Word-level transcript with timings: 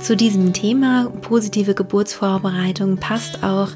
Zu 0.00 0.16
diesem 0.16 0.52
Thema 0.52 1.10
positive 1.22 1.74
Geburtsvorbereitung 1.74 2.96
passt 2.96 3.42
auch 3.42 3.68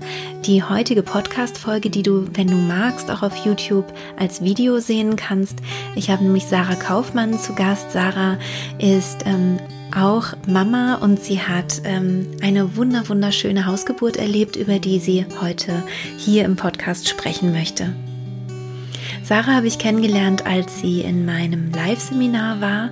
die 0.47 0.63
heutige 0.63 1.03
Podcast-Folge, 1.03 1.91
die 1.91 2.03
du, 2.03 2.27
wenn 2.35 2.47
du 2.47 2.55
magst, 2.55 3.11
auch 3.11 3.23
auf 3.23 3.45
YouTube 3.45 3.93
als 4.19 4.43
Video 4.43 4.79
sehen 4.79 5.17
kannst. 5.17 5.59
Ich 5.95 6.11
habe 6.11 6.23
nämlich 6.23 6.47
Sarah 6.47 6.77
Kaufmann 6.77 7.39
zu 7.39 7.55
Gast. 7.55 7.91
Sarah 7.91 8.39
ist 8.79 9.27
ähm, 9.27 9.59
auch 9.95 10.35
Mama 10.47 10.95
und 10.97 11.23
sie 11.23 11.41
hat 11.41 11.83
ähm, 11.85 12.31
eine 12.41 12.77
wunder 12.77 13.09
wunderschöne 13.09 13.67
Hausgeburt 13.67 14.17
erlebt, 14.17 14.57
über 14.57 14.79
die 14.79 15.01
sie 15.01 15.27
heute 15.41 15.83
hier 16.17 16.45
im 16.45 16.57
Podcast 16.57 17.09
sprechen 17.09 17.53
möchte. 17.53 17.93
Sarah 19.33 19.55
habe 19.55 19.67
ich 19.67 19.79
kennengelernt, 19.79 20.45
als 20.45 20.81
sie 20.81 21.01
in 21.01 21.25
meinem 21.25 21.73
Live-Seminar 21.73 22.61
war 22.61 22.91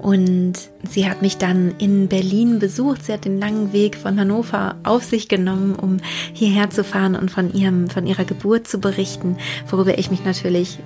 und 0.00 0.52
sie 0.88 1.10
hat 1.10 1.22
mich 1.22 1.38
dann 1.38 1.74
in 1.78 2.06
Berlin 2.06 2.60
besucht. 2.60 3.04
Sie 3.04 3.12
hat 3.12 3.24
den 3.24 3.40
langen 3.40 3.72
Weg 3.72 3.96
von 3.96 4.20
Hannover 4.20 4.76
auf 4.84 5.02
sich 5.02 5.26
genommen, 5.26 5.74
um 5.74 5.96
hierher 6.32 6.70
zu 6.70 6.84
fahren 6.84 7.16
und 7.16 7.32
von 7.32 7.52
ihrem, 7.52 7.90
von 7.90 8.06
ihrer 8.06 8.24
Geburt 8.24 8.68
zu 8.68 8.78
berichten, 8.78 9.38
worüber 9.68 9.98
ich 9.98 10.08
mich 10.08 10.24
natürlich 10.24 10.78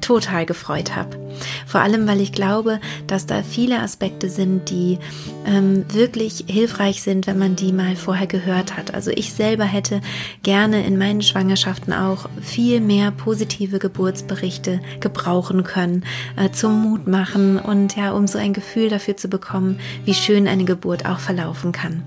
total 0.00 0.46
gefreut 0.46 0.96
habe. 0.96 1.16
Vor 1.66 1.80
allem, 1.80 2.06
weil 2.06 2.20
ich 2.20 2.32
glaube, 2.32 2.80
dass 3.06 3.26
da 3.26 3.42
viele 3.42 3.80
Aspekte 3.80 4.28
sind, 4.28 4.70
die 4.70 4.98
ähm, 5.46 5.84
wirklich 5.92 6.44
hilfreich 6.48 7.02
sind, 7.02 7.26
wenn 7.26 7.38
man 7.38 7.56
die 7.56 7.72
mal 7.72 7.96
vorher 7.96 8.26
gehört 8.26 8.76
hat. 8.76 8.94
Also 8.94 9.10
ich 9.10 9.32
selber 9.32 9.64
hätte 9.64 10.00
gerne 10.42 10.84
in 10.84 10.98
meinen 10.98 11.22
Schwangerschaften 11.22 11.92
auch 11.92 12.28
viel 12.40 12.80
mehr 12.80 13.10
positive 13.10 13.78
Geburtsberichte 13.78 14.80
gebrauchen 15.00 15.64
können, 15.64 16.04
äh, 16.36 16.50
zum 16.50 16.82
Mut 16.82 17.06
machen 17.06 17.58
und 17.58 17.96
ja, 17.96 18.12
um 18.12 18.26
so 18.26 18.38
ein 18.38 18.52
Gefühl 18.52 18.88
dafür 18.88 19.16
zu 19.16 19.28
bekommen, 19.28 19.78
wie 20.04 20.14
schön 20.14 20.48
eine 20.48 20.64
Geburt 20.64 21.06
auch 21.06 21.18
verlaufen 21.18 21.72
kann. 21.72 22.02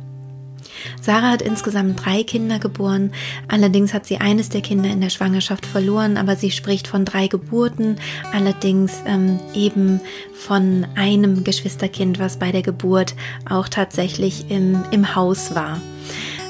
Sarah 1.01 1.31
hat 1.31 1.41
insgesamt 1.41 2.05
drei 2.05 2.23
Kinder 2.23 2.59
geboren. 2.59 3.11
Allerdings 3.47 3.93
hat 3.93 4.05
sie 4.05 4.17
eines 4.17 4.49
der 4.49 4.61
Kinder 4.61 4.89
in 4.89 5.01
der 5.01 5.09
Schwangerschaft 5.09 5.65
verloren, 5.65 6.17
aber 6.17 6.35
sie 6.35 6.51
spricht 6.51 6.87
von 6.87 7.05
drei 7.05 7.27
Geburten, 7.27 7.97
allerdings 8.31 8.93
ähm, 9.05 9.39
eben 9.53 10.01
von 10.33 10.85
einem 10.95 11.43
Geschwisterkind, 11.43 12.19
was 12.19 12.37
bei 12.37 12.51
der 12.51 12.61
Geburt 12.61 13.15
auch 13.49 13.69
tatsächlich 13.69 14.49
im, 14.49 14.83
im 14.91 15.15
Haus 15.15 15.55
war. 15.55 15.79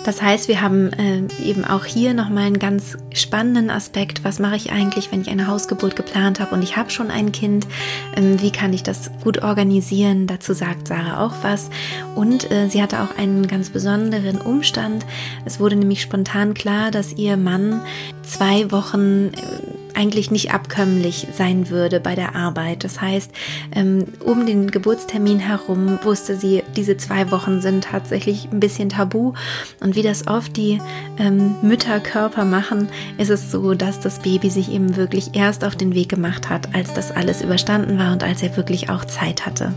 Das 0.04 0.22
heißt, 0.22 0.50
wir 0.50 0.62
haben 0.62 0.92
äh, 0.94 1.22
eben 1.42 1.64
auch 1.64 1.86
hier 1.86 2.14
nochmal 2.14 2.44
einen 2.44 2.60
ganz 2.60 2.98
spannenden 3.14 3.70
Aspekt. 3.70 4.24
Was 4.24 4.40
mache 4.40 4.58
ich 4.58 4.72
eigentlich, 4.72 5.12
wenn 5.12 5.22
ich 5.22 5.30
eine 5.30 5.48
Hausgeburt 5.48 5.96
geplant 5.96 6.42
habe 6.42 6.54
und 6.54 6.62
ich 6.62 6.76
habe 6.76 6.90
schon 6.90 7.10
ein 7.10 7.32
Kind? 7.32 7.68
Ähm, 8.16 8.42
wie 8.42 8.52
kann 8.52 8.74
ich 8.74 8.84
das 8.84 9.12
gut 9.24 9.44
organisieren? 9.44 10.28
Dazu 10.28 10.54
sagt 10.54 10.90
Sarah 10.90 11.26
auch 11.26 11.34
was. 11.42 11.70
Und 12.16 12.52
äh, 12.52 12.68
sie 12.68 12.82
hatte 12.82 13.02
auch 13.02 13.18
einen 13.18 13.48
ganz 13.48 13.70
besonderen 13.70 14.42
Umstand. 14.42 15.06
Es 15.46 15.60
wurde 15.60 15.78
nämlich 15.78 16.02
spontan 16.02 16.54
klar, 16.54 16.92
dass 16.92 17.14
ihr 17.14 17.38
Mann 17.38 17.82
zwei 18.24 18.72
Wochen 18.72 19.28
äh, 19.28 19.83
eigentlich 19.96 20.32
nicht 20.32 20.54
abkömmlich 20.54 21.28
sein 21.34 21.70
würde 21.70 22.00
bei 22.00 22.16
der 22.16 22.36
Arbeit. 22.36 22.84
Das 22.84 23.02
heißt, 23.02 23.32
ähm, 23.76 24.06
um 24.24 24.46
den 24.46 24.72
Geburtstermin 24.72 25.40
herum 25.40 26.00
wusste 26.04 26.36
sie, 26.36 26.64
diese 26.76 26.98
zwei 26.98 27.32
Wochen 27.32 27.62
sind 27.62 27.86
tatsächlich 27.86 28.50
ein 28.52 28.60
bisschen 28.60 28.90
tabu. 28.90 29.34
Und 29.80 29.96
wie 29.96 30.04
das 30.04 30.28
oft 30.28 30.56
die 30.58 30.82
ähm, 31.18 31.56
Mütterkörper 31.62 32.46
machen, 32.46 32.90
ist 33.18 33.30
es 33.30 33.52
so, 33.52 33.74
dass 33.74 34.00
das 34.00 34.20
Baby 34.20 34.50
sich 34.50 34.72
eben 34.72 34.96
wirklich 34.96 35.36
erst 35.36 35.64
auf 35.64 35.76
den 35.76 35.94
Weg 35.94 36.10
gemacht 36.10 36.50
hat, 36.50 36.74
als 36.76 36.94
das 36.94 37.12
alles 37.12 37.42
überstanden 37.42 37.98
war 37.98 38.14
und 38.14 38.24
als 38.24 38.42
er 38.42 38.56
wirklich 38.58 38.90
auch 38.90 39.06
Zeit 39.06 39.46
hatte. 39.46 39.74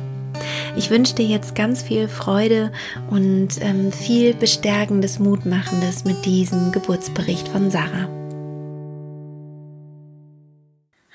Ich 0.76 0.90
wünsche 0.90 1.14
dir 1.14 1.26
jetzt 1.26 1.54
ganz 1.54 1.82
viel 1.82 2.08
Freude 2.08 2.70
und 3.10 3.48
ähm, 3.60 3.92
viel 3.92 4.34
bestärkendes, 4.34 5.18
Mutmachendes 5.18 6.04
mit 6.04 6.24
diesem 6.24 6.72
Geburtsbericht 6.72 7.48
von 7.48 7.70
Sarah. 7.70 8.25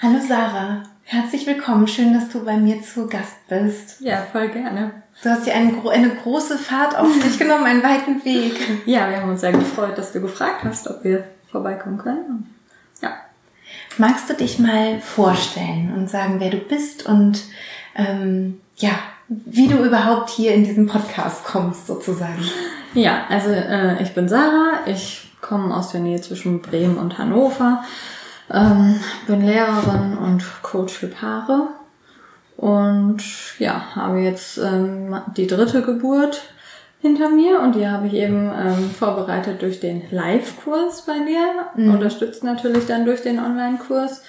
Hallo 0.03 0.17
Sarah, 0.27 0.81
herzlich 1.03 1.45
willkommen. 1.45 1.87
Schön, 1.87 2.11
dass 2.11 2.27
du 2.29 2.43
bei 2.43 2.57
mir 2.57 2.81
zu 2.81 3.05
Gast 3.05 3.47
bist. 3.47 4.01
Ja, 4.01 4.25
voll 4.31 4.49
gerne. 4.49 5.03
Du 5.21 5.29
hast 5.29 5.45
dir 5.45 5.53
eine, 5.53 5.73
eine 5.91 6.09
große 6.09 6.57
Fahrt 6.57 6.97
auf 6.97 7.07
dich 7.19 7.37
genommen, 7.37 7.65
einen 7.65 7.83
weiten 7.83 8.25
Weg. 8.25 8.87
Ja, 8.87 9.07
wir 9.11 9.21
haben 9.21 9.29
uns 9.29 9.41
sehr 9.41 9.51
gefreut, 9.51 9.95
dass 9.99 10.11
du 10.11 10.19
gefragt 10.19 10.63
hast, 10.63 10.87
ob 10.87 11.03
wir 11.03 11.25
vorbeikommen 11.51 11.99
können. 11.99 12.51
Ja. 13.03 13.11
Magst 13.99 14.27
du 14.27 14.33
dich 14.33 14.57
mal 14.57 14.99
vorstellen 15.01 15.93
und 15.95 16.09
sagen, 16.09 16.39
wer 16.39 16.49
du 16.49 16.57
bist 16.57 17.05
und 17.05 17.43
ähm, 17.95 18.59
ja, 18.77 18.93
wie 19.27 19.67
du 19.67 19.85
überhaupt 19.85 20.31
hier 20.31 20.55
in 20.55 20.63
diesen 20.63 20.87
Podcast 20.87 21.43
kommst, 21.43 21.85
sozusagen? 21.85 22.43
Ja, 22.95 23.25
also 23.29 23.51
äh, 23.51 24.01
ich 24.01 24.15
bin 24.15 24.27
Sarah, 24.27 24.79
ich 24.87 25.29
komme 25.41 25.75
aus 25.75 25.91
der 25.91 26.01
Nähe 26.01 26.19
zwischen 26.21 26.63
Bremen 26.63 26.97
und 26.97 27.19
Hannover 27.19 27.83
ähm, 28.51 28.99
bin 29.27 29.45
Lehrerin 29.45 30.17
und 30.17 30.43
Coach 30.61 30.93
für 30.93 31.07
Paare 31.07 31.67
und 32.57 33.23
ja, 33.59 33.95
habe 33.95 34.19
jetzt 34.19 34.57
ähm, 34.57 35.15
die 35.35 35.47
dritte 35.47 35.81
Geburt 35.81 36.41
hinter 37.01 37.29
mir 37.29 37.59
und 37.59 37.75
die 37.75 37.87
habe 37.87 38.07
ich 38.07 38.13
eben 38.13 38.51
ähm, 38.55 38.91
vorbereitet 38.91 39.61
durch 39.61 39.79
den 39.79 40.03
Live-Kurs 40.11 41.05
bei 41.07 41.17
dir, 41.25 41.65
mhm. 41.75 41.95
unterstützt 41.95 42.43
natürlich 42.43 42.85
dann 42.85 43.05
durch 43.05 43.23
den 43.23 43.39
Online-Kurs. 43.39 44.21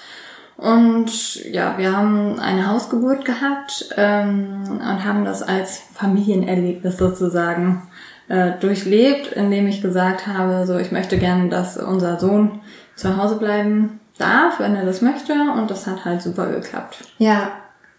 Und 0.56 1.44
ja, 1.44 1.76
wir 1.76 1.94
haben 1.94 2.38
eine 2.38 2.70
Hausgeburt 2.70 3.24
gehabt 3.24 3.90
ähm, 3.96 4.62
und 4.66 5.04
haben 5.04 5.24
das 5.24 5.42
als 5.42 5.82
Familienerlebnis 5.94 6.96
sozusagen 6.96 7.82
äh, 8.28 8.52
durchlebt, 8.60 9.32
indem 9.32 9.66
ich 9.66 9.82
gesagt 9.82 10.26
habe, 10.26 10.66
so 10.66 10.78
ich 10.78 10.92
möchte 10.92 11.18
gerne, 11.18 11.48
dass 11.48 11.76
unser 11.76 12.18
Sohn 12.18 12.60
zu 12.94 13.16
Hause 13.16 13.36
bleiben 13.36 14.00
darf, 14.18 14.60
wenn 14.60 14.74
er 14.74 14.84
das 14.84 15.02
möchte. 15.02 15.32
Und 15.32 15.70
das 15.70 15.86
hat 15.86 16.04
halt 16.04 16.22
super 16.22 16.46
geklappt. 16.46 16.98
Ja, 17.18 17.52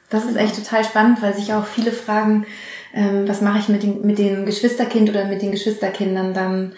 das 0.09 0.25
ist 0.25 0.35
echt 0.35 0.55
total 0.55 0.83
spannend, 0.83 1.21
weil 1.21 1.33
sich 1.33 1.53
auch 1.53 1.65
viele 1.65 1.91
fragen, 1.91 2.45
ähm, 2.93 3.27
was 3.27 3.41
mache 3.41 3.59
ich 3.59 3.69
mit, 3.69 3.83
den, 3.83 4.05
mit 4.05 4.19
dem 4.19 4.45
Geschwisterkind 4.45 5.09
oder 5.09 5.25
mit 5.25 5.41
den 5.41 5.51
Geschwisterkindern 5.51 6.33
dann, 6.33 6.73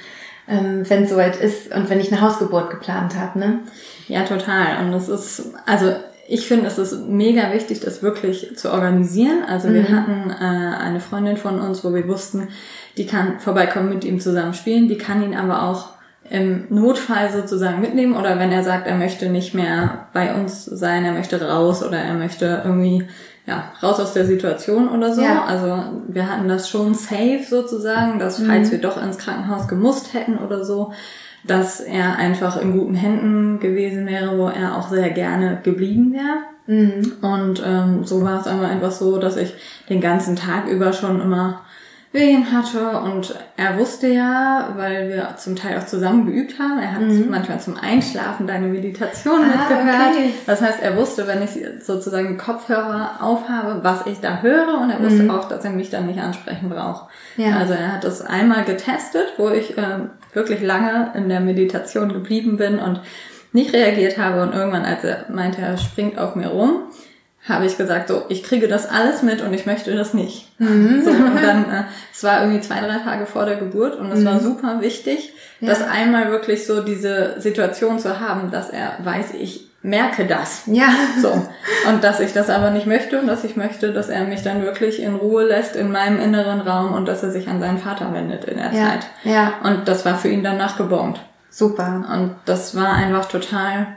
ähm, 0.47 0.89
wenn 0.89 1.03
es 1.03 1.09
soweit 1.09 1.35
ist 1.35 1.75
und 1.75 1.89
wenn 1.89 1.99
ich 1.99 2.11
eine 2.11 2.21
Hausgeburt 2.21 2.69
geplant 2.69 3.15
habe, 3.15 3.37
ne? 3.39 3.59
Ja, 4.07 4.23
total. 4.23 4.85
Und 4.85 4.93
es 4.93 5.09
ist, 5.09 5.51
also 5.65 5.93
ich 6.27 6.47
finde, 6.47 6.67
es 6.67 6.77
ist 6.77 7.07
mega 7.07 7.51
wichtig, 7.51 7.81
das 7.81 8.01
wirklich 8.01 8.55
zu 8.55 8.71
organisieren. 8.71 9.43
Also 9.47 9.71
wir 9.73 9.81
mhm. 9.81 9.89
hatten 9.89 10.29
äh, 10.31 10.77
eine 10.77 10.99
Freundin 10.99 11.37
von 11.37 11.59
uns, 11.59 11.83
wo 11.83 11.93
wir 11.93 12.07
wussten, 12.07 12.47
die 12.97 13.05
kann 13.05 13.39
vorbeikommen, 13.39 13.89
mit 13.89 14.05
ihm 14.05 14.19
zusammen 14.19 14.53
spielen, 14.53 14.87
die 14.87 14.97
kann 14.97 15.21
ihn 15.21 15.35
aber 15.35 15.63
auch 15.63 15.89
im 16.29 16.65
Notfall 16.69 17.31
sozusagen 17.31 17.81
mitnehmen 17.81 18.15
oder 18.15 18.39
wenn 18.39 18.51
er 18.51 18.63
sagt, 18.63 18.87
er 18.87 18.95
möchte 18.95 19.29
nicht 19.29 19.53
mehr 19.53 20.07
bei 20.13 20.33
uns 20.33 20.65
sein, 20.65 21.05
er 21.05 21.13
möchte 21.13 21.41
raus 21.41 21.83
oder 21.83 21.97
er 21.97 22.15
möchte 22.15 22.61
irgendwie 22.65 23.05
ja, 23.45 23.71
raus 23.83 23.99
aus 23.99 24.13
der 24.13 24.25
Situation 24.25 24.89
oder 24.89 25.13
so. 25.13 25.21
Ja. 25.21 25.45
Also 25.45 25.83
wir 26.07 26.29
hatten 26.29 26.47
das 26.47 26.67
schon 26.67 26.95
safe 26.95 27.43
sozusagen, 27.47 28.17
dass 28.17 28.41
falls 28.41 28.69
mhm. 28.69 28.71
wir 28.71 28.81
doch 28.81 29.01
ins 29.01 29.19
Krankenhaus 29.19 29.67
gemusst 29.67 30.13
hätten 30.13 30.37
oder 30.39 30.65
so, 30.65 30.93
dass 31.45 31.79
er 31.79 32.15
einfach 32.15 32.59
in 32.59 32.77
guten 32.77 32.95
Händen 32.95 33.59
gewesen 33.59 34.07
wäre, 34.07 34.37
wo 34.37 34.47
er 34.47 34.77
auch 34.77 34.89
sehr 34.89 35.11
gerne 35.11 35.59
geblieben 35.61 36.13
wäre. 36.13 36.55
Mhm. 36.65 37.11
Und 37.21 37.63
ähm, 37.63 38.03
so 38.03 38.23
war 38.23 38.41
es 38.41 38.47
einfach 38.47 38.91
so, 38.91 39.19
dass 39.19 39.37
ich 39.37 39.53
den 39.89 40.01
ganzen 40.01 40.35
Tag 40.35 40.67
über 40.67 40.91
schon 40.91 41.21
immer 41.21 41.61
Wehen 42.15 42.51
hatte 42.51 42.97
und 42.97 43.35
er 43.57 43.77
wusste 43.77 44.07
ja, 44.07 44.73
weil 44.75 45.09
wir 45.09 45.35
zum 45.37 45.55
Teil 45.55 45.77
auch 45.77 45.85
zusammen 45.85 46.25
geübt 46.25 46.57
haben, 46.57 46.79
er 46.79 46.93
hat 46.93 47.01
mhm. 47.01 47.27
manchmal 47.29 47.59
zum 47.59 47.77
Einschlafen 47.77 48.47
deine 48.47 48.67
Meditation 48.67 49.41
ah, 49.43 49.45
mitgehört. 49.45 50.15
Okay. 50.15 50.33
Das 50.47 50.61
heißt, 50.61 50.81
er 50.81 50.97
wusste, 50.97 51.27
wenn 51.27 51.43
ich 51.43 51.51
sozusagen 51.85 52.37
Kopfhörer 52.37 53.17
aufhabe, 53.21 53.81
was 53.83 54.07
ich 54.07 54.19
da 54.21 54.41
höre 54.41 54.79
und 54.81 54.89
er 54.89 55.03
wusste 55.03 55.23
mhm. 55.23 55.31
auch, 55.31 55.47
dass 55.47 55.63
er 55.63 55.71
mich 55.71 55.91
dann 55.91 56.07
nicht 56.07 56.19
ansprechen 56.19 56.69
braucht. 56.69 57.05
Ja. 57.37 57.57
Also 57.57 57.73
er 57.73 57.93
hat 57.93 58.03
das 58.03 58.21
einmal 58.21 58.63
getestet, 58.63 59.33
wo 59.37 59.49
ich 59.49 59.77
äh, 59.77 59.99
wirklich 60.33 60.61
lange 60.61 61.11
in 61.13 61.29
der 61.29 61.41
Meditation 61.41 62.11
geblieben 62.11 62.57
bin 62.57 62.79
und 62.79 63.01
nicht 63.51 63.73
reagiert 63.73 64.17
habe 64.17 64.41
und 64.41 64.53
irgendwann, 64.53 64.85
als 64.85 65.03
er 65.03 65.25
meinte, 65.29 65.61
er 65.61 65.77
springt 65.77 66.17
auf 66.17 66.35
mir 66.35 66.47
rum, 66.47 66.83
habe 67.47 67.65
ich 67.65 67.77
gesagt, 67.77 68.07
so, 68.07 68.23
ich 68.29 68.43
kriege 68.43 68.67
das 68.67 68.89
alles 68.89 69.21
mit 69.21 69.41
und 69.41 69.53
ich 69.53 69.65
möchte 69.65 69.95
das 69.95 70.13
nicht. 70.13 70.47
Mhm. 70.57 71.03
So, 71.03 71.11
und 71.11 71.35
dann, 71.43 71.69
äh, 71.69 71.83
es 72.13 72.23
war 72.23 72.39
irgendwie 72.41 72.61
zwei, 72.61 72.79
drei 72.79 72.99
Tage 72.99 73.25
vor 73.25 73.45
der 73.45 73.57
Geburt 73.57 73.99
und 73.99 74.09
es 74.09 74.21
mhm. 74.21 74.25
war 74.25 74.39
super 74.39 74.79
wichtig, 74.79 75.33
ja. 75.59 75.67
das 75.67 75.81
einmal 75.81 76.31
wirklich 76.31 76.65
so 76.65 76.81
diese 76.81 77.41
Situation 77.41 77.99
zu 77.99 78.21
haben, 78.21 78.51
dass 78.51 78.69
er 78.69 78.93
weiß, 79.03 79.33
ich 79.37 79.67
merke 79.85 80.25
das. 80.25 80.63
Ja. 80.65 80.87
So. 81.21 81.31
Und 81.89 82.03
dass 82.03 82.21
ich 82.21 82.31
das 82.31 82.49
aber 82.49 82.71
nicht 82.71 82.87
möchte 82.87 83.19
und 83.19 83.27
dass 83.27 83.43
ich 83.43 83.55
möchte, 83.55 83.93
dass 83.93 84.09
er 84.09 84.23
mich 84.23 84.41
dann 84.43 84.63
wirklich 84.63 85.01
in 85.01 85.15
Ruhe 85.15 85.43
lässt 85.43 85.75
in 85.75 85.91
meinem 85.91 86.19
inneren 86.19 86.61
Raum 86.61 86.93
und 86.93 87.05
dass 87.05 87.21
er 87.21 87.31
sich 87.31 87.47
an 87.47 87.59
seinen 87.59 87.77
Vater 87.77 88.13
wendet 88.13 88.45
in 88.45 88.57
der 88.57 88.73
ja. 88.73 88.89
Zeit. 88.89 89.07
Ja. 89.23 89.53
Und 89.63 89.89
das 89.89 90.05
war 90.05 90.17
für 90.17 90.29
ihn 90.29 90.43
dann 90.43 90.57
nachgebombt. 90.57 91.19
Super. 91.49 92.05
Und 92.11 92.35
das 92.45 92.75
war 92.75 92.93
einfach 92.93 93.25
total 93.25 93.87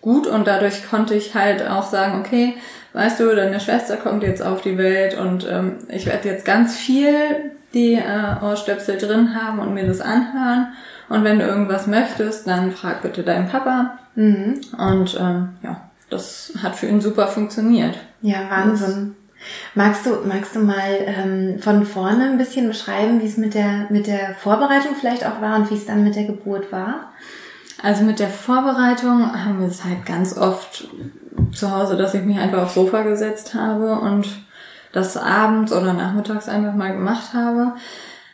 gut 0.00 0.26
und 0.26 0.46
dadurch 0.46 0.88
konnte 0.88 1.14
ich 1.14 1.34
halt 1.34 1.66
auch 1.66 1.84
sagen, 1.84 2.20
okay, 2.20 2.54
weißt 2.94 3.20
du, 3.20 3.34
deine 3.36 3.60
Schwester 3.60 3.98
kommt 3.98 4.22
jetzt 4.22 4.42
auf 4.42 4.62
die 4.62 4.78
Welt 4.78 5.18
und 5.18 5.46
ähm, 5.50 5.76
ich 5.88 6.06
werde 6.06 6.28
jetzt 6.28 6.46
ganz 6.46 6.76
viel 6.76 7.52
die 7.74 7.94
äh, 7.94 8.42
Ohrstöpsel 8.42 8.96
drin 8.96 9.34
haben 9.34 9.58
und 9.58 9.74
mir 9.74 9.86
das 9.86 10.00
anhören. 10.00 10.68
Und 11.08 11.24
wenn 11.24 11.38
du 11.38 11.44
irgendwas 11.44 11.86
möchtest, 11.86 12.46
dann 12.46 12.70
frag 12.70 13.02
bitte 13.02 13.22
deinen 13.22 13.48
Papa. 13.48 13.98
Mhm. 14.14 14.60
Und 14.78 15.18
ähm, 15.20 15.50
ja, 15.62 15.82
das 16.08 16.52
hat 16.62 16.76
für 16.76 16.86
ihn 16.86 17.00
super 17.00 17.26
funktioniert. 17.26 17.98
Ja, 18.22 18.48
Wahnsinn. 18.48 19.16
Magst 19.74 20.06
du, 20.06 20.26
magst 20.26 20.56
du 20.56 20.60
mal 20.60 21.00
ähm, 21.00 21.58
von 21.60 21.84
vorne 21.84 22.30
ein 22.30 22.38
bisschen 22.38 22.68
beschreiben, 22.68 23.20
wie 23.20 23.26
es 23.26 23.36
mit 23.36 23.54
der, 23.54 23.86
mit 23.90 24.06
der 24.06 24.34
Vorbereitung 24.36 24.94
vielleicht 24.98 25.26
auch 25.26 25.42
war 25.42 25.56
und 25.56 25.70
wie 25.70 25.74
es 25.74 25.84
dann 25.84 26.04
mit 26.04 26.16
der 26.16 26.24
Geburt 26.24 26.72
war? 26.72 27.12
Also 27.82 28.04
mit 28.04 28.20
der 28.20 28.28
Vorbereitung 28.28 29.44
haben 29.44 29.60
wir 29.60 29.68
es 29.68 29.84
halt 29.84 30.06
ganz 30.06 30.38
oft 30.38 30.88
zu 31.52 31.70
Hause, 31.70 31.96
dass 31.96 32.14
ich 32.14 32.22
mich 32.22 32.38
einfach 32.38 32.62
aufs 32.62 32.74
Sofa 32.74 33.02
gesetzt 33.02 33.54
habe 33.54 33.98
und 33.98 34.26
das 34.92 35.16
abends 35.16 35.72
oder 35.72 35.92
nachmittags 35.92 36.48
einfach 36.48 36.74
mal 36.74 36.92
gemacht 36.92 37.34
habe. 37.34 37.72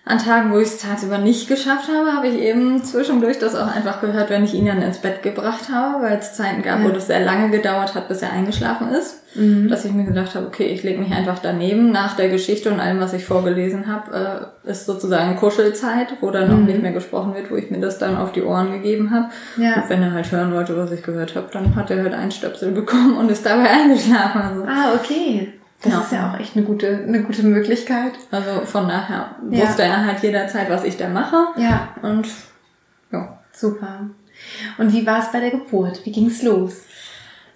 An 0.06 0.19
Tagen, 0.19 0.50
wo 0.50 0.58
ich 0.58 0.69
es 0.69 0.79
tagsüber 0.79 1.19
nicht 1.19 1.47
geschafft 1.47 1.88
habe, 1.88 2.17
habe 2.17 2.26
ich 2.26 2.41
eben 2.41 2.82
zwischendurch 2.82 3.38
das 3.38 3.55
auch 3.55 3.67
einfach 3.67 4.00
gehört, 4.00 4.31
wenn 4.31 4.44
ich 4.44 4.55
ihn 4.55 4.64
dann 4.64 4.81
ins 4.81 4.99
Bett 4.99 5.23
gebracht 5.23 5.69
habe, 5.70 6.02
weil 6.02 6.19
es 6.19 6.35
Zeiten 6.35 6.62
gab, 6.62 6.81
ja. 6.81 6.85
wo 6.87 6.88
das 6.88 7.06
sehr 7.06 7.20
lange 7.20 7.50
gedauert 7.50 7.94
hat, 7.94 8.08
bis 8.08 8.23
er 8.23 8.32
eingeschlafen 8.32 8.88
ist. 8.88 9.20
Mhm. 9.35 9.69
Dass 9.69 9.85
ich 9.85 9.93
mir 9.93 10.05
gedacht 10.05 10.35
habe, 10.35 10.47
okay, 10.47 10.64
ich 10.64 10.82
lege 10.82 10.99
mich 10.99 11.12
einfach 11.12 11.38
daneben. 11.41 11.93
Nach 11.93 12.17
der 12.17 12.31
Geschichte 12.31 12.70
und 12.70 12.81
allem, 12.81 12.99
was 12.99 13.12
ich 13.12 13.26
vorgelesen 13.26 13.87
habe, 13.87 14.50
äh, 14.64 14.70
ist 14.70 14.87
sozusagen 14.87 15.37
Kuschelzeit, 15.37 16.14
wo 16.20 16.31
dann 16.31 16.49
mhm. 16.49 16.55
auch 16.55 16.67
nicht 16.67 16.82
mehr 16.82 16.93
gesprochen 16.93 17.35
wird, 17.35 17.50
wo 17.50 17.56
ich 17.56 17.70
mir 17.70 17.79
das 17.79 17.99
dann 17.99 18.17
auf 18.17 18.32
die 18.32 18.43
Ohren 18.43 18.73
gegeben 18.73 19.11
habe. 19.11 19.26
Ja. 19.58 19.82
Und 19.82 19.91
wenn 19.91 20.02
er 20.02 20.12
halt 20.12 20.32
hören 20.32 20.52
wollte, 20.55 20.76
was 20.79 20.91
ich 20.93 21.02
gehört 21.02 21.37
habe, 21.37 21.49
dann 21.52 21.76
hat 21.76 21.91
er 21.91 22.02
halt 22.02 22.14
einen 22.14 22.32
Stöpsel 22.32 22.73
bekommen 22.73 23.19
und 23.19 23.31
ist 23.31 23.44
dabei 23.44 23.69
eingeschlafen. 23.69 24.41
Also. 24.41 24.64
Ah, 24.64 24.94
okay. 24.94 25.60
Das 25.82 25.93
ja. 25.93 26.00
ist 26.00 26.12
ja 26.12 26.31
auch 26.31 26.38
echt 26.38 26.56
eine 26.56 26.67
gute, 26.67 27.05
eine 27.06 27.23
gute 27.23 27.43
Möglichkeit. 27.43 28.12
Also 28.31 28.67
von 28.67 28.87
daher 28.87 29.37
ja. 29.50 29.62
wusste 29.62 29.82
er 29.82 30.05
halt 30.05 30.23
jederzeit, 30.23 30.69
was 30.69 30.85
ich 30.85 30.97
da 30.97 31.09
mache. 31.09 31.37
Ja. 31.56 31.88
Und 32.03 32.29
ja. 33.11 33.38
Super. 33.53 34.11
Und 34.79 34.93
wie 34.93 35.06
war 35.06 35.21
es 35.21 35.32
bei 35.32 35.41
der 35.41 35.50
Geburt? 35.50 36.05
Wie 36.05 36.12
ging's 36.12 36.43
los? 36.43 36.85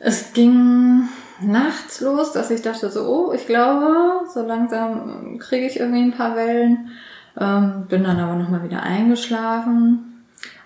Es 0.00 0.32
ging 0.32 1.08
nachts 1.40 2.00
los, 2.00 2.32
dass 2.32 2.50
ich 2.50 2.62
dachte 2.62 2.90
so, 2.90 3.06
oh, 3.06 3.32
ich 3.32 3.46
glaube, 3.46 4.26
so 4.32 4.42
langsam 4.42 5.38
kriege 5.38 5.66
ich 5.66 5.80
irgendwie 5.80 6.02
ein 6.02 6.12
paar 6.12 6.36
Wellen. 6.36 6.90
Ähm, 7.38 7.86
bin 7.88 8.04
dann 8.04 8.20
aber 8.20 8.36
nochmal 8.36 8.62
wieder 8.62 8.82
eingeschlafen. 8.82 10.13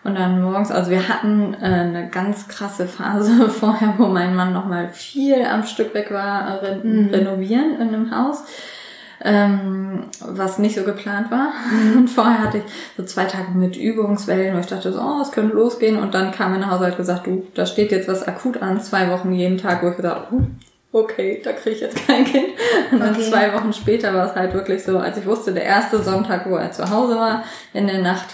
Und 0.09 0.15
dann 0.15 0.41
morgens, 0.41 0.71
also 0.71 0.91
wir 0.91 1.07
hatten 1.07 1.55
äh, 1.61 1.67
eine 1.67 2.09
ganz 2.09 2.49
krasse 2.49 2.87
Phase 2.87 3.51
vorher, 3.51 3.95
wo 3.99 4.07
mein 4.07 4.35
Mann 4.35 4.55
nochmal 4.55 4.89
viel 4.89 5.45
am 5.45 5.65
Stück 5.65 5.93
weg 5.93 6.11
war, 6.11 6.63
re 6.63 6.81
mhm. 6.83 7.11
renovieren 7.11 7.75
in 7.75 7.89
einem 7.89 8.11
Haus, 8.11 8.43
ähm, 9.23 10.05
was 10.21 10.59
nicht 10.59 10.77
so 10.77 10.85
geplant 10.85 11.31
war. 11.31 11.53
Mhm. 11.71 11.97
Und 11.99 12.09
vorher 12.09 12.43
hatte 12.43 12.59
ich 12.59 12.65
so 12.97 13.05
zwei 13.05 13.25
Tage 13.25 13.51
mit 13.53 13.77
Übungswellen, 13.77 14.57
wo 14.57 14.61
ich 14.61 14.67
dachte 14.67 14.95
so, 14.95 14.99
oh, 14.99 15.21
es 15.21 15.31
könnte 15.31 15.55
losgehen. 15.55 15.99
Und 15.99 16.15
dann 16.15 16.33
kam 16.33 16.53
mein 16.53 16.71
Haushalt 16.71 16.97
gesagt, 16.97 17.27
du, 17.27 17.47
da 17.55 17.67
steht 17.67 17.93
jetzt 17.93 18.09
was 18.09 18.27
akut 18.27 18.63
an, 18.63 18.81
zwei 18.81 19.11
Wochen 19.11 19.33
jeden 19.35 19.59
Tag, 19.59 19.83
wo 19.83 19.91
ich 19.91 19.97
gesagt 19.97 20.29
oh, 20.33 20.41
okay, 20.93 21.41
da 21.45 21.53
kriege 21.53 21.77
ich 21.77 21.81
jetzt 21.81 22.07
kein 22.07 22.25
Kind. 22.25 22.49
Und 22.91 23.01
dann 23.01 23.15
okay. 23.15 23.31
zwei 23.31 23.55
Wochen 23.55 23.73
später 23.73 24.15
war 24.15 24.27
es 24.27 24.35
halt 24.35 24.55
wirklich 24.55 24.83
so, 24.83 24.99
als 24.99 25.19
ich 25.19 25.27
wusste, 25.27 25.53
der 25.53 25.65
erste 25.65 26.03
Sonntag, 26.03 26.49
wo 26.49 26.57
er 26.57 26.73
zu 26.73 26.89
Hause 26.91 27.17
war, 27.17 27.45
in 27.73 27.87
der 27.87 28.01
Nacht, 28.01 28.27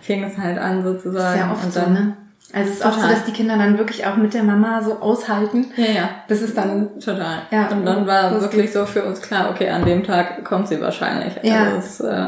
fing 0.00 0.22
es 0.24 0.36
halt 0.36 0.58
an 0.58 0.82
sozusagen. 0.82 1.38
Sehr 1.38 1.50
oft 1.50 1.64
und 1.64 1.76
dann, 1.76 1.84
so, 1.84 1.90
ne? 1.90 2.16
Also 2.54 2.68
es 2.68 2.76
ist 2.76 2.82
total. 2.82 2.98
auch 2.98 3.02
so, 3.02 3.08
dass 3.08 3.24
die 3.24 3.32
Kinder 3.32 3.56
dann 3.56 3.78
wirklich 3.78 4.06
auch 4.06 4.16
mit 4.16 4.34
der 4.34 4.42
Mama 4.42 4.82
so 4.82 5.00
aushalten. 5.00 5.72
Ja, 5.76 5.84
ja. 5.84 6.10
Das 6.28 6.42
ist 6.42 6.56
dann... 6.56 7.00
Total. 7.00 7.42
Ja. 7.50 7.68
Und 7.68 7.86
dann 7.86 8.06
war 8.06 8.38
wirklich 8.38 8.70
so 8.72 8.84
für 8.84 9.04
uns 9.04 9.22
klar, 9.22 9.48
okay, 9.50 9.70
an 9.70 9.86
dem 9.86 10.04
Tag 10.04 10.44
kommt 10.44 10.68
sie 10.68 10.80
wahrscheinlich. 10.80 11.32
Ja. 11.42 11.64
Also 11.64 11.76
es, 11.78 12.00
äh, 12.00 12.26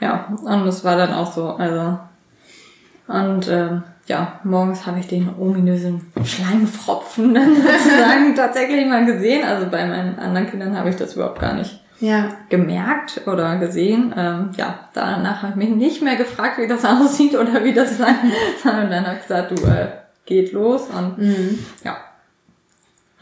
ja, 0.00 0.26
und 0.42 0.66
es 0.66 0.84
war 0.84 0.96
dann 0.96 1.14
auch 1.14 1.32
so, 1.32 1.50
also... 1.50 1.98
Und 3.06 3.48
äh, 3.48 3.80
ja, 4.10 4.40
morgens 4.42 4.86
habe 4.86 4.98
ich 4.98 5.06
den 5.06 5.30
ominösen 5.38 6.12
Schleimfropfen 6.24 7.32
dann 7.32 7.54
sozusagen 7.62 8.34
tatsächlich 8.34 8.84
mal 8.84 9.06
gesehen. 9.06 9.44
Also 9.44 9.68
bei 9.70 9.86
meinen 9.86 10.18
anderen 10.18 10.50
Kindern 10.50 10.76
habe 10.76 10.90
ich 10.90 10.96
das 10.96 11.14
überhaupt 11.14 11.38
gar 11.38 11.54
nicht 11.54 11.80
ja. 12.00 12.28
gemerkt 12.48 13.20
oder 13.28 13.56
gesehen. 13.58 14.12
Ähm, 14.16 14.50
ja, 14.56 14.80
danach 14.94 15.42
habe 15.42 15.52
ich 15.52 15.68
mich 15.68 15.76
nicht 15.76 16.02
mehr 16.02 16.16
gefragt, 16.16 16.58
wie 16.58 16.66
das 16.66 16.84
aussieht 16.84 17.36
oder 17.36 17.62
wie 17.62 17.72
das 17.72 17.98
sein, 17.98 18.16
sondern 18.60 18.90
dann 18.90 19.06
habe 19.06 19.16
ich 19.18 19.22
gesagt, 19.22 19.52
du, 19.52 19.64
äh, 19.64 19.86
geht 20.26 20.52
los 20.52 20.88
und 20.88 21.18
mhm. 21.18 21.58
ja. 21.84 21.96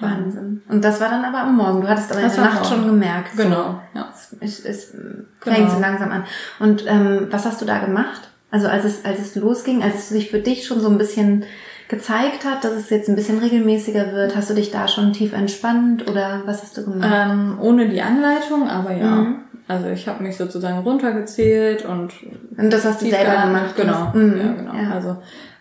Wahnsinn. 0.00 0.62
Und 0.70 0.82
das 0.82 1.02
war 1.02 1.10
dann 1.10 1.24
aber 1.24 1.40
am 1.40 1.56
Morgen. 1.56 1.82
Du 1.82 1.88
hattest 1.88 2.10
aber 2.12 2.22
das 2.22 2.34
in 2.34 2.42
der 2.42 2.50
Nacht 2.50 2.66
schon 2.66 2.86
gemerkt. 2.86 3.36
Genau. 3.36 3.82
So, 3.92 3.98
ja. 3.98 4.08
Es, 4.10 4.32
es, 4.40 4.64
es 4.64 4.92
genau. 4.92 5.54
fängt 5.54 5.70
so 5.70 5.80
langsam 5.80 6.10
an. 6.12 6.24
Und 6.60 6.86
ähm, 6.86 7.26
was 7.30 7.44
hast 7.44 7.60
du 7.60 7.66
da 7.66 7.78
gemacht? 7.78 8.27
Also 8.50 8.68
als 8.68 8.84
es, 8.84 9.04
als 9.04 9.20
es 9.20 9.34
losging, 9.34 9.82
als 9.82 9.96
es 9.96 10.08
sich 10.08 10.30
für 10.30 10.38
dich 10.38 10.66
schon 10.66 10.80
so 10.80 10.88
ein 10.88 10.98
bisschen 10.98 11.44
gezeigt 11.88 12.44
hat, 12.44 12.64
dass 12.64 12.72
es 12.72 12.90
jetzt 12.90 13.08
ein 13.08 13.16
bisschen 13.16 13.38
regelmäßiger 13.38 14.12
wird? 14.12 14.36
Hast 14.36 14.50
du 14.50 14.54
dich 14.54 14.70
da 14.70 14.88
schon 14.88 15.12
tief 15.12 15.32
entspannt 15.32 16.08
oder 16.08 16.42
was 16.44 16.62
hast 16.62 16.76
du 16.76 16.84
gemacht? 16.84 17.10
Ähm, 17.12 17.58
ohne 17.60 17.88
die 17.88 18.02
Anleitung, 18.02 18.68
aber 18.68 18.92
ja. 18.92 19.10
Mhm. 19.10 19.36
Also 19.66 19.88
ich 19.88 20.08
habe 20.08 20.22
mich 20.22 20.36
sozusagen 20.36 20.78
runtergezählt 20.78 21.84
und 21.84 22.12
und 22.56 22.72
das 22.72 22.86
hast 22.86 23.02
du 23.02 23.06
selber 23.06 23.42
gemacht, 23.42 23.76
genau, 23.76 24.10
mhm. 24.14 24.38
ja, 24.38 24.52
genau. 24.52 24.74
Ja. 24.74 24.94
Also 24.94 25.16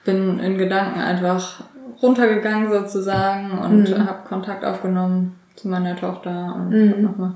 bin 0.06 0.40
in 0.40 0.58
Gedanken 0.58 1.02
einfach 1.02 1.64
runtergegangen 2.02 2.72
sozusagen 2.72 3.52
und 3.52 3.90
mhm. 3.90 4.08
habe 4.08 4.28
Kontakt 4.28 4.64
aufgenommen 4.64 5.36
zu 5.58 5.68
meiner 5.68 5.96
Tochter 5.96 6.56
und 6.56 6.70
mhm. 6.70 7.04
nochmal 7.04 7.34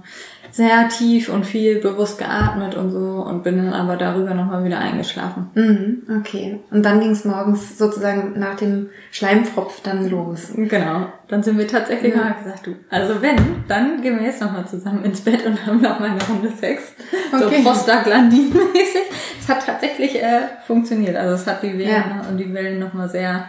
sehr 0.51 0.89
tief 0.89 1.29
und 1.29 1.45
viel 1.45 1.79
bewusst 1.79 2.19
geatmet 2.19 2.75
und 2.75 2.91
so 2.91 2.99
und 2.99 3.43
bin 3.43 3.57
dann 3.57 3.73
aber 3.73 3.95
darüber 3.95 4.33
nochmal 4.33 4.63
wieder 4.63 4.79
eingeschlafen. 4.79 5.49
Mhm, 5.55 6.03
okay. 6.19 6.59
Und 6.69 6.83
dann 6.83 6.99
ging 6.99 7.11
es 7.11 7.25
morgens 7.25 7.77
sozusagen 7.77 8.37
nach 8.37 8.55
dem 8.55 8.89
Schleimpfropf 9.11 9.81
dann 9.81 10.09
los. 10.09 10.51
Genau. 10.55 11.07
Dann 11.29 11.41
sind 11.41 11.57
wir 11.57 11.67
tatsächlich 11.67 12.13
ja. 12.13 12.21
mal 12.21 12.35
gesagt, 12.35 12.67
du, 12.67 12.75
also 12.89 13.21
wenn, 13.21 13.37
dann 13.67 14.01
gehen 14.01 14.19
wir 14.19 14.25
jetzt 14.25 14.41
nochmal 14.41 14.67
zusammen 14.67 15.03
ins 15.03 15.21
Bett 15.21 15.45
und 15.45 15.65
haben 15.65 15.81
nochmal 15.81 16.11
eine 16.11 16.21
Runde 16.23 16.51
Sex. 16.51 16.93
Okay. 17.33 17.63
So 17.63 17.69
Prostaglandin-mäßig. 17.69 19.03
Es 19.39 19.49
hat 19.49 19.65
tatsächlich 19.65 20.21
äh, 20.21 20.41
funktioniert. 20.67 21.15
Also 21.15 21.35
es 21.35 21.47
hat 21.47 21.63
die 21.63 21.77
Wellen 21.77 21.89
ja. 21.89 22.25
und 22.29 22.37
die 22.37 22.53
Wellen 22.53 22.79
nochmal 22.79 23.09
sehr 23.09 23.45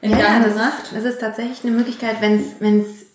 in 0.00 0.10
ja, 0.10 0.18
Gang 0.18 0.44
gemacht. 0.44 0.92
Es 0.96 1.04
ist 1.04 1.20
tatsächlich 1.20 1.64
eine 1.64 1.72
Möglichkeit, 1.72 2.16
wenn 2.20 2.80
es 2.80 3.07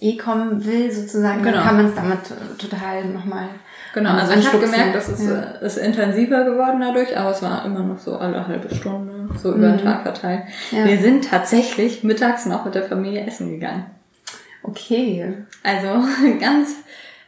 eh 0.00 0.16
kommen 0.16 0.64
will, 0.64 0.90
sozusagen, 0.92 1.42
genau. 1.42 1.56
dann 1.56 1.66
kann 1.66 1.76
man 1.76 1.86
es 1.86 1.94
damit 1.94 2.58
total 2.58 3.04
nochmal. 3.06 3.48
Genau, 3.94 4.10
also 4.10 4.34
ich 4.34 4.46
habe 4.46 4.58
gemerkt, 4.58 4.94
dass 4.94 5.08
es 5.08 5.24
ja. 5.24 5.54
Äh, 5.60 5.64
ist 5.64 5.78
intensiver 5.78 6.44
geworden 6.44 6.80
dadurch, 6.80 7.16
aber 7.16 7.30
es 7.30 7.40
war 7.40 7.64
immer 7.64 7.80
noch 7.80 7.98
so 7.98 8.18
alle 8.18 8.46
halbe 8.46 8.74
Stunde, 8.74 9.30
so 9.40 9.54
über 9.54 9.68
den 9.68 9.76
mhm. 9.76 9.84
Tag 9.84 10.02
verteilt. 10.02 10.42
Ja. 10.70 10.84
Wir 10.84 10.98
sind 10.98 11.30
tatsächlich 11.30 12.04
mittags 12.04 12.44
noch 12.44 12.66
mit 12.66 12.74
der 12.74 12.82
Familie 12.82 13.26
essen 13.26 13.50
gegangen. 13.50 13.86
Okay. 14.62 15.34
Also 15.62 15.88
ganz 16.40 16.76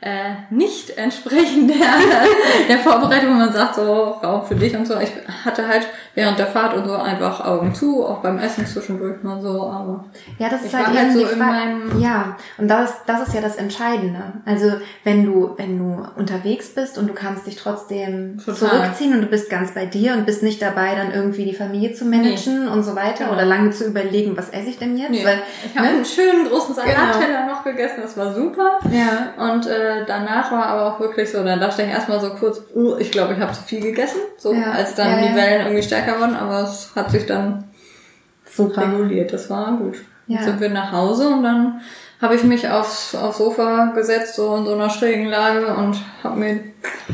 äh, 0.00 0.34
nicht 0.50 0.90
entsprechend 0.98 1.70
der, 1.70 1.76
der 2.68 2.78
Vorbereitung, 2.78 3.30
wo 3.30 3.34
man 3.34 3.52
sagt, 3.52 3.76
so 3.76 3.82
Raum 3.82 4.46
für 4.46 4.54
dich 4.54 4.76
und 4.76 4.86
so. 4.86 4.98
Ich 5.00 5.10
hatte 5.44 5.66
halt 5.66 5.86
während 6.18 6.36
der 6.36 6.48
Fahrt 6.48 6.74
und 6.74 6.84
so 6.84 6.96
einfach 6.96 7.44
Augen 7.44 7.72
zu, 7.72 8.04
auch 8.04 8.18
beim 8.18 8.40
Essen 8.40 8.66
zwischendurch 8.66 9.22
mal 9.22 9.40
so, 9.40 9.62
aber 9.62 10.04
ja, 10.40 10.48
das 10.48 10.64
ist 10.64 10.74
halt, 10.74 10.88
halt 10.88 11.12
so 11.12 11.24
in 11.24 11.38
meinem 11.38 12.00
ja 12.00 12.36
und 12.56 12.66
das 12.66 12.92
das 13.06 13.28
ist 13.28 13.34
ja 13.34 13.40
das 13.40 13.54
Entscheidende. 13.54 14.32
Also 14.44 14.72
wenn 15.04 15.24
du 15.24 15.54
wenn 15.56 15.78
du 15.78 16.04
unterwegs 16.16 16.74
bist 16.74 16.98
und 16.98 17.06
du 17.06 17.14
kannst 17.14 17.46
dich 17.46 17.54
trotzdem 17.54 18.38
Total. 18.44 18.68
zurückziehen 18.68 19.14
und 19.14 19.20
du 19.20 19.26
bist 19.28 19.48
ganz 19.48 19.74
bei 19.74 19.86
dir 19.86 20.14
und 20.14 20.26
bist 20.26 20.42
nicht 20.42 20.60
dabei, 20.60 20.96
dann 20.96 21.12
irgendwie 21.12 21.44
die 21.44 21.54
Familie 21.54 21.92
zu 21.92 22.04
managen 22.04 22.64
nee. 22.64 22.70
und 22.70 22.82
so 22.82 22.96
weiter 22.96 23.24
genau. 23.24 23.34
oder 23.34 23.44
lange 23.44 23.70
zu 23.70 23.84
überlegen, 23.84 24.36
was 24.36 24.50
esse 24.50 24.70
ich 24.70 24.78
denn 24.78 24.98
jetzt? 24.98 25.12
Nee. 25.12 25.24
Weil 25.24 25.38
ich 25.64 25.76
habe 25.76 25.86
ne? 25.86 25.94
einen 25.94 26.04
schönen 26.04 26.48
großen 26.48 26.74
Salatteller 26.74 27.42
genau. 27.42 27.54
noch 27.54 27.62
gegessen, 27.62 28.00
das 28.02 28.16
war 28.16 28.34
super. 28.34 28.80
Ja 28.90 29.34
und 29.38 29.68
äh, 29.68 30.04
danach 30.04 30.50
war 30.50 30.66
aber 30.66 30.86
auch 30.86 30.98
wirklich 30.98 31.30
so, 31.30 31.44
dann 31.44 31.60
dachte 31.60 31.82
ich 31.82 31.88
erstmal 31.88 32.18
so 32.18 32.30
kurz, 32.30 32.60
uh, 32.74 32.96
ich 32.98 33.12
glaube, 33.12 33.34
ich 33.34 33.38
habe 33.38 33.52
zu 33.52 33.62
viel 33.62 33.80
gegessen, 33.80 34.18
so 34.36 34.52
ja. 34.52 34.72
als 34.72 34.96
dann 34.96 35.22
ja, 35.22 35.28
die 35.28 35.36
Wellen 35.36 35.60
irgendwie 35.66 35.82
stärker 35.84 36.07
wurden, 36.16 36.36
aber 36.36 36.62
es 36.62 36.92
hat 36.94 37.10
sich 37.10 37.26
dann 37.26 37.64
Super. 38.44 38.82
reguliert, 38.82 39.32
das 39.32 39.50
war 39.50 39.76
gut. 39.76 39.96
Ja. 40.26 40.42
Sind 40.42 40.60
wir 40.60 40.68
nach 40.68 40.92
Hause 40.92 41.28
und 41.28 41.42
dann 41.42 41.80
habe 42.20 42.34
ich 42.34 42.44
mich 42.44 42.68
aufs, 42.68 43.14
aufs 43.14 43.38
Sofa 43.38 43.92
gesetzt, 43.94 44.34
so 44.34 44.56
in 44.56 44.64
so 44.64 44.74
einer 44.74 44.90
schrägen 44.90 45.26
Lage 45.26 45.74
und 45.74 45.96
habe 46.22 46.38
mir 46.38 46.60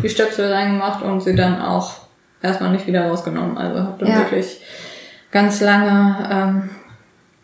die 0.03 0.09
Stöpsel 0.09 0.53
reingemacht 0.53 1.03
und 1.03 1.21
sie 1.21 1.35
dann 1.35 1.61
auch 1.61 2.05
erstmal 2.43 2.73
nicht 2.73 2.87
wieder 2.87 3.09
rausgenommen. 3.09 3.57
Also 3.57 3.81
habe 3.81 4.05
dann 4.05 4.09
ja. 4.09 4.19
wirklich 4.19 4.63
ganz 5.31 5.61
lange 5.61 6.29
ähm, 6.31 6.71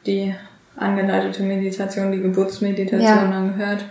die 0.06 0.34
angeleitete 0.76 1.42
Meditation, 1.42 2.12
die 2.12 2.20
Geburtsmeditation 2.20 3.02
ja. 3.02 3.30
dann 3.30 3.58
gehört 3.58 3.84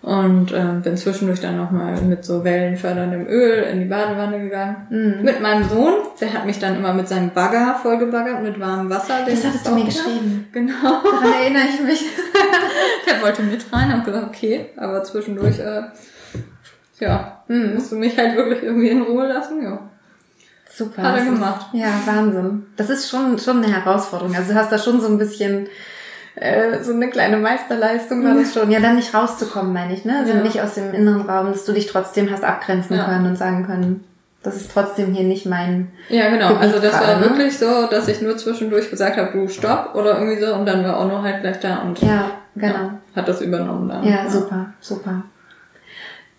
und 0.00 0.52
äh, 0.52 0.80
bin 0.82 0.96
zwischendurch 0.96 1.40
dann 1.40 1.56
nochmal 1.56 2.00
mit 2.02 2.24
so 2.24 2.44
wellenförderndem 2.44 3.26
Öl 3.26 3.64
in 3.64 3.80
die 3.80 3.84
Badewanne 3.86 4.38
gegangen. 4.38 4.86
Mhm. 4.90 5.24
Mit 5.24 5.40
meinem 5.40 5.68
Sohn, 5.68 5.94
der 6.20 6.32
hat 6.32 6.46
mich 6.46 6.60
dann 6.60 6.76
immer 6.76 6.94
mit 6.94 7.08
seinem 7.08 7.30
Bagger 7.30 7.74
vollgebaggert 7.82 8.42
mit 8.42 8.60
warmem 8.60 8.90
Wasser. 8.90 9.26
Das 9.26 9.44
hattest 9.44 9.66
du 9.66 9.72
mir 9.72 9.84
geschrieben. 9.84 10.46
Genau. 10.52 11.02
Daran 11.02 11.32
erinnere 11.40 11.64
ich 11.74 11.82
mich. 11.82 12.04
der 13.06 13.22
wollte 13.22 13.42
mit 13.42 13.64
rein 13.72 13.92
und 13.92 14.04
gesagt, 14.04 14.28
okay, 14.28 14.66
aber 14.76 15.02
zwischendurch, 15.02 15.58
äh, 15.58 15.82
ja, 17.00 17.42
mhm. 17.48 17.74
musst 17.74 17.90
du 17.90 17.96
mich 17.96 18.16
halt 18.16 18.36
wirklich 18.36 18.62
irgendwie 18.62 18.90
in 18.90 19.02
Ruhe 19.02 19.26
lassen, 19.26 19.62
ja. 19.62 19.80
Super. 20.70 21.02
Hat 21.02 21.18
er 21.18 21.24
gemacht. 21.24 21.66
Ist, 21.72 21.80
ja, 21.80 21.88
Wahnsinn. 22.06 22.66
Das 22.76 22.88
ist 22.88 23.10
schon, 23.10 23.36
schon 23.40 23.64
eine 23.64 23.74
Herausforderung. 23.74 24.36
Also 24.36 24.52
du 24.52 24.58
hast 24.58 24.70
da 24.70 24.78
schon 24.78 25.00
so 25.00 25.08
ein 25.08 25.18
bisschen 25.18 25.66
äh, 26.40 26.82
so 26.82 26.92
eine 26.92 27.10
kleine 27.10 27.36
Meisterleistung 27.36 28.24
war 28.24 28.34
das 28.34 28.54
schon. 28.54 28.70
Ja, 28.70 28.80
dann 28.80 28.96
nicht 28.96 29.14
rauszukommen, 29.14 29.72
meine 29.72 29.94
ich, 29.94 30.04
ne? 30.04 30.18
Also 30.18 30.32
ja. 30.34 30.42
nicht 30.42 30.60
aus 30.60 30.74
dem 30.74 30.92
inneren 30.94 31.22
Raum, 31.22 31.52
dass 31.52 31.64
du 31.64 31.72
dich 31.72 31.86
trotzdem 31.86 32.30
hast 32.30 32.44
abgrenzen 32.44 32.96
ja. 32.96 33.04
können 33.04 33.26
und 33.26 33.36
sagen 33.36 33.66
können, 33.66 34.04
das 34.42 34.56
ist 34.56 34.70
trotzdem 34.72 35.12
hier 35.12 35.24
nicht 35.24 35.46
mein. 35.46 35.88
Ja, 36.08 36.30
genau. 36.30 36.48
Gebiet 36.48 36.62
also 36.62 36.78
das 36.78 36.92
war 36.94 37.16
ne? 37.16 37.22
wirklich 37.22 37.58
so, 37.58 37.86
dass 37.90 38.08
ich 38.08 38.22
nur 38.22 38.36
zwischendurch 38.36 38.90
gesagt 38.90 39.16
habe, 39.16 39.32
du 39.32 39.48
stopp 39.48 39.94
oder 39.94 40.18
irgendwie 40.18 40.40
so 40.40 40.54
und 40.54 40.66
dann 40.66 40.84
war 40.84 40.98
auch 40.98 41.08
noch 41.08 41.22
halt 41.22 41.40
gleich 41.40 41.58
da 41.60 41.78
und 41.78 42.00
ja, 42.00 42.30
genau. 42.54 42.74
Ja, 42.74 42.98
hat 43.16 43.28
das 43.28 43.40
übernommen 43.40 43.88
dann. 43.88 44.04
Ja, 44.04 44.28
super, 44.28 44.66
super. 44.80 45.22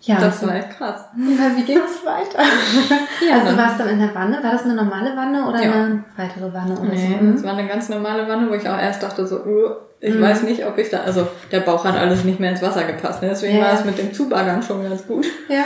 Ja, 0.02 0.18
das 0.18 0.46
war 0.46 0.54
echt 0.54 0.70
krass. 0.70 1.04
Ja, 1.14 1.56
wie 1.56 1.62
ging 1.62 1.78
es 1.78 2.04
weiter? 2.06 2.42
ja, 3.28 3.34
also 3.34 3.52
du 3.52 3.56
warst 3.58 3.80
dann 3.80 3.88
in 3.88 3.98
der 3.98 4.14
Wanne. 4.14 4.42
War 4.42 4.52
das 4.52 4.64
eine 4.64 4.74
normale 4.74 5.14
Wanne 5.14 5.46
oder 5.46 5.62
ja. 5.62 5.72
eine 5.72 6.04
weitere 6.16 6.52
Wanne 6.52 6.72
oder 6.72 6.88
nee, 6.88 7.18
so? 7.20 7.26
Es 7.34 7.44
war 7.44 7.52
eine 7.52 7.68
ganz 7.68 7.90
normale 7.90 8.26
Wanne, 8.26 8.48
wo 8.48 8.54
ich 8.54 8.66
auch 8.66 8.78
erst 8.78 9.02
dachte 9.02 9.26
so, 9.26 9.44
uh, 9.44 9.70
ich 10.00 10.14
mhm. 10.14 10.22
weiß 10.22 10.44
nicht, 10.44 10.64
ob 10.64 10.78
ich 10.78 10.88
da, 10.88 11.00
also 11.00 11.28
der 11.52 11.60
Bauch 11.60 11.84
hat 11.84 11.96
alles 11.96 12.24
nicht 12.24 12.40
mehr 12.40 12.50
ins 12.50 12.62
Wasser 12.62 12.84
gepasst. 12.84 13.20
Ne? 13.20 13.28
Deswegen 13.28 13.58
ja. 13.58 13.64
war 13.64 13.74
es 13.74 13.84
mit 13.84 13.98
dem 13.98 14.14
Zubaggern 14.14 14.62
schon 14.62 14.82
ganz 14.82 15.06
gut. 15.06 15.26
Ja. 15.48 15.64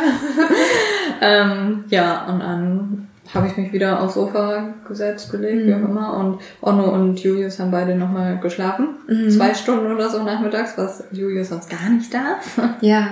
ähm, 1.21 1.85
ja, 1.89 2.27
und 2.27 2.41
dann 2.41 3.09
habe 3.33 3.47
ich 3.47 3.57
mich 3.57 3.73
wieder 3.73 4.03
aufs 4.03 4.15
Sofa 4.15 4.75
gesetzt, 4.87 5.31
gelegt, 5.31 5.65
mhm. 5.65 5.69
wie 5.69 5.75
auch 5.75 5.89
immer. 5.89 6.17
Und 6.19 6.41
Onno 6.61 6.93
und 6.93 7.19
Julius 7.21 7.59
haben 7.59 7.71
beide 7.71 7.95
nochmal 7.95 8.39
geschlafen. 8.39 8.89
Mhm. 9.09 9.31
Zwei 9.31 9.55
Stunden 9.55 9.93
oder 9.93 10.11
so 10.11 10.23
nachmittags, 10.23 10.77
was 10.77 11.05
Julius 11.11 11.49
sonst 11.49 11.71
gar 11.71 11.89
nicht 11.89 12.13
darf. 12.13 12.61
Ja. 12.81 13.11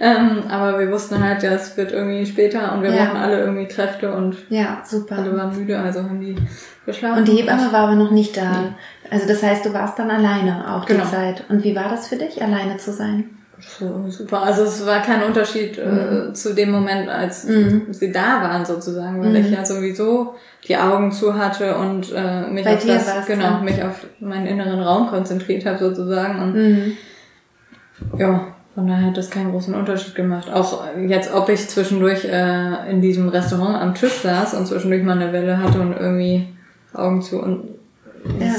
ähm, 0.00 0.44
aber 0.48 0.78
wir 0.78 0.90
wussten 0.90 1.22
halt, 1.22 1.42
ja, 1.42 1.52
es 1.52 1.76
wird 1.76 1.92
irgendwie 1.92 2.24
später 2.24 2.72
und 2.72 2.82
wir 2.82 2.94
ja. 2.94 3.04
brauchen 3.04 3.18
alle 3.18 3.40
irgendwie 3.40 3.66
Kräfte 3.66 4.14
und 4.14 4.36
ja, 4.48 4.82
super. 4.84 5.18
alle 5.18 5.36
waren 5.36 5.54
müde, 5.54 5.78
also 5.78 6.02
haben 6.02 6.20
die 6.20 6.36
geschlafen. 6.86 7.18
Und 7.18 7.28
die 7.28 7.36
Hebamme 7.36 7.72
war 7.72 7.88
aber 7.88 7.96
noch 7.96 8.10
nicht 8.10 8.36
da. 8.36 8.62
Nee. 8.62 8.68
Also 9.10 9.26
das 9.26 9.42
heißt, 9.42 9.64
du 9.66 9.74
warst 9.74 9.98
dann 9.98 10.10
alleine 10.10 10.74
auch 10.74 10.86
genau. 10.86 11.04
die 11.04 11.10
Zeit. 11.10 11.44
Und 11.48 11.64
wie 11.64 11.74
war 11.74 11.90
das 11.90 12.08
für 12.08 12.16
dich, 12.16 12.42
alleine 12.42 12.78
zu 12.78 12.92
sein? 12.92 13.28
Super. 13.60 14.42
Also 14.42 14.62
es 14.62 14.86
war 14.86 15.02
kein 15.02 15.22
Unterschied 15.22 15.78
äh, 15.78 15.86
mhm. 15.86 16.34
zu 16.34 16.54
dem 16.54 16.70
Moment, 16.70 17.08
als 17.08 17.44
mhm. 17.44 17.86
sie 17.90 18.12
da 18.12 18.42
waren 18.42 18.64
sozusagen, 18.64 19.22
weil 19.22 19.30
mhm. 19.30 19.36
ich 19.36 19.50
ja 19.50 19.64
sowieso 19.64 20.34
die 20.66 20.76
Augen 20.76 21.10
zu 21.12 21.36
hatte 21.36 21.76
und 21.76 22.12
äh, 22.14 22.42
mich 22.48 22.64
Bei 22.64 22.76
auf 22.76 22.86
das, 22.86 23.26
genau, 23.26 23.60
mich 23.60 23.82
auf 23.82 24.06
meinen 24.20 24.46
inneren 24.46 24.80
Raum 24.80 25.08
konzentriert 25.08 25.64
habe 25.66 25.78
sozusagen. 25.78 26.42
Und 26.42 26.54
mhm. 26.54 26.92
ja, 28.18 28.46
von 28.74 28.86
daher 28.86 29.06
hat 29.06 29.16
das 29.16 29.30
keinen 29.30 29.50
großen 29.50 29.74
Unterschied 29.74 30.14
gemacht. 30.14 30.50
Auch 30.52 30.84
jetzt, 31.06 31.32
ob 31.34 31.48
ich 31.48 31.68
zwischendurch 31.68 32.24
äh, 32.24 32.90
in 32.90 33.00
diesem 33.00 33.28
Restaurant 33.28 33.80
am 33.80 33.94
Tisch 33.94 34.20
saß 34.22 34.54
und 34.54 34.66
zwischendurch 34.66 35.02
mal 35.02 35.20
eine 35.20 35.32
Welle 35.32 35.58
hatte 35.58 35.80
und 35.80 35.96
irgendwie 35.96 36.48
Augen 36.94 37.22
zu 37.22 37.40
und 37.40 37.68
ja 38.38 38.54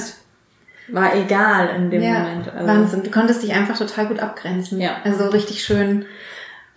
war 0.91 1.15
egal 1.15 1.69
in 1.75 1.89
dem 1.89 2.01
ja, 2.01 2.19
Moment. 2.19 2.53
Also. 2.53 2.67
Wahnsinn. 2.67 3.03
Du 3.03 3.11
konntest 3.11 3.43
dich 3.43 3.53
einfach 3.53 3.77
total 3.77 4.07
gut 4.07 4.19
abgrenzen. 4.19 4.79
Ja. 4.79 4.97
Also 5.03 5.27
richtig 5.29 5.63
schön 5.63 6.05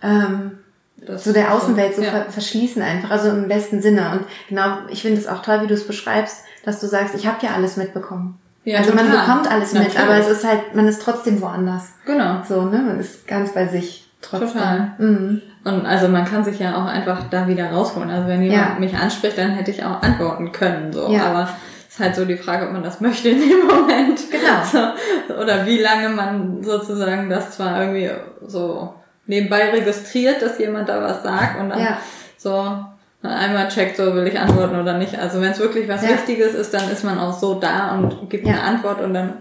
ähm, 0.01 0.59
das 1.05 1.23
so 1.23 1.33
der 1.33 1.53
Außenwelt 1.53 1.95
so 1.95 2.01
ja. 2.01 2.25
verschließen 2.29 2.81
einfach, 2.81 3.11
also 3.11 3.29
im 3.29 3.47
besten 3.47 3.81
Sinne. 3.81 4.11
Und 4.11 4.21
genau, 4.49 4.77
ich 4.89 5.01
finde 5.01 5.19
es 5.19 5.27
auch 5.27 5.41
toll, 5.41 5.61
wie 5.61 5.67
du 5.67 5.73
es 5.73 5.85
beschreibst, 5.85 6.43
dass 6.63 6.79
du 6.79 6.87
sagst, 6.87 7.15
ich 7.15 7.27
habe 7.27 7.37
ja 7.45 7.51
alles 7.53 7.77
mitbekommen. 7.77 8.39
Ja, 8.63 8.79
also 8.79 8.91
total. 8.91 9.05
man 9.05 9.19
bekommt 9.19 9.51
alles 9.51 9.73
Natürlich. 9.73 9.95
mit, 9.95 10.03
aber 10.03 10.17
es 10.17 10.27
ist 10.27 10.43
halt, 10.43 10.73
man 10.73 10.87
ist 10.87 11.01
trotzdem 11.01 11.39
woanders. 11.41 11.93
Genau. 12.05 12.41
So, 12.47 12.63
ne? 12.63 12.79
Man 12.79 12.99
ist 12.99 13.27
ganz 13.27 13.53
bei 13.53 13.67
sich 13.67 14.07
trotzdem. 14.21 14.53
Total. 14.53 14.91
Mhm. 14.97 15.41
Und 15.63 15.85
also 15.85 16.07
man 16.07 16.25
kann 16.25 16.43
sich 16.43 16.59
ja 16.59 16.75
auch 16.75 16.85
einfach 16.85 17.29
da 17.29 17.47
wieder 17.47 17.71
rausholen. 17.71 18.09
Also 18.09 18.27
wenn 18.27 18.41
jemand 18.41 18.69
ja. 18.73 18.79
mich 18.79 18.95
anspricht, 18.95 19.37
dann 19.37 19.51
hätte 19.51 19.69
ich 19.69 19.83
auch 19.83 20.01
antworten 20.01 20.51
können. 20.51 20.91
So. 20.91 21.11
Ja. 21.11 21.27
Aber 21.27 21.49
ist 21.95 21.99
halt 22.01 22.15
so 22.15 22.25
die 22.25 22.35
Frage, 22.35 22.65
ob 22.65 22.73
man 22.73 22.83
das 22.83 22.99
möchte 22.99 23.29
in 23.29 23.39
dem 23.39 23.67
Moment. 23.67 24.19
Genau. 24.29 24.63
So, 24.65 25.33
oder 25.41 25.65
wie 25.65 25.79
lange 25.79 26.09
man 26.09 26.61
sozusagen 26.61 27.29
das 27.29 27.51
zwar 27.51 27.81
irgendwie 27.81 28.09
so 28.45 28.93
nebenbei 29.27 29.69
registriert, 29.69 30.41
dass 30.41 30.59
jemand 30.59 30.89
da 30.89 31.01
was 31.01 31.23
sagt 31.23 31.57
und 31.57 31.69
dann 31.69 31.79
ja. 31.79 31.97
so 32.35 32.85
einmal 33.23 33.69
checkt, 33.69 33.95
so 33.95 34.13
will 34.13 34.27
ich 34.27 34.37
antworten 34.37 34.77
oder 34.77 34.97
nicht. 34.97 35.17
Also 35.17 35.39
wenn 35.39 35.51
es 35.51 35.59
wirklich 35.59 35.87
was 35.87 36.03
ja. 36.03 36.09
Wichtiges 36.09 36.53
ist, 36.53 36.73
dann 36.73 36.91
ist 36.91 37.05
man 37.05 37.17
auch 37.17 37.33
so 37.33 37.55
da 37.61 37.95
und 37.95 38.29
gibt 38.29 38.45
ja. 38.45 38.55
eine 38.55 38.63
Antwort 38.63 39.01
und 39.01 39.13
dann 39.13 39.35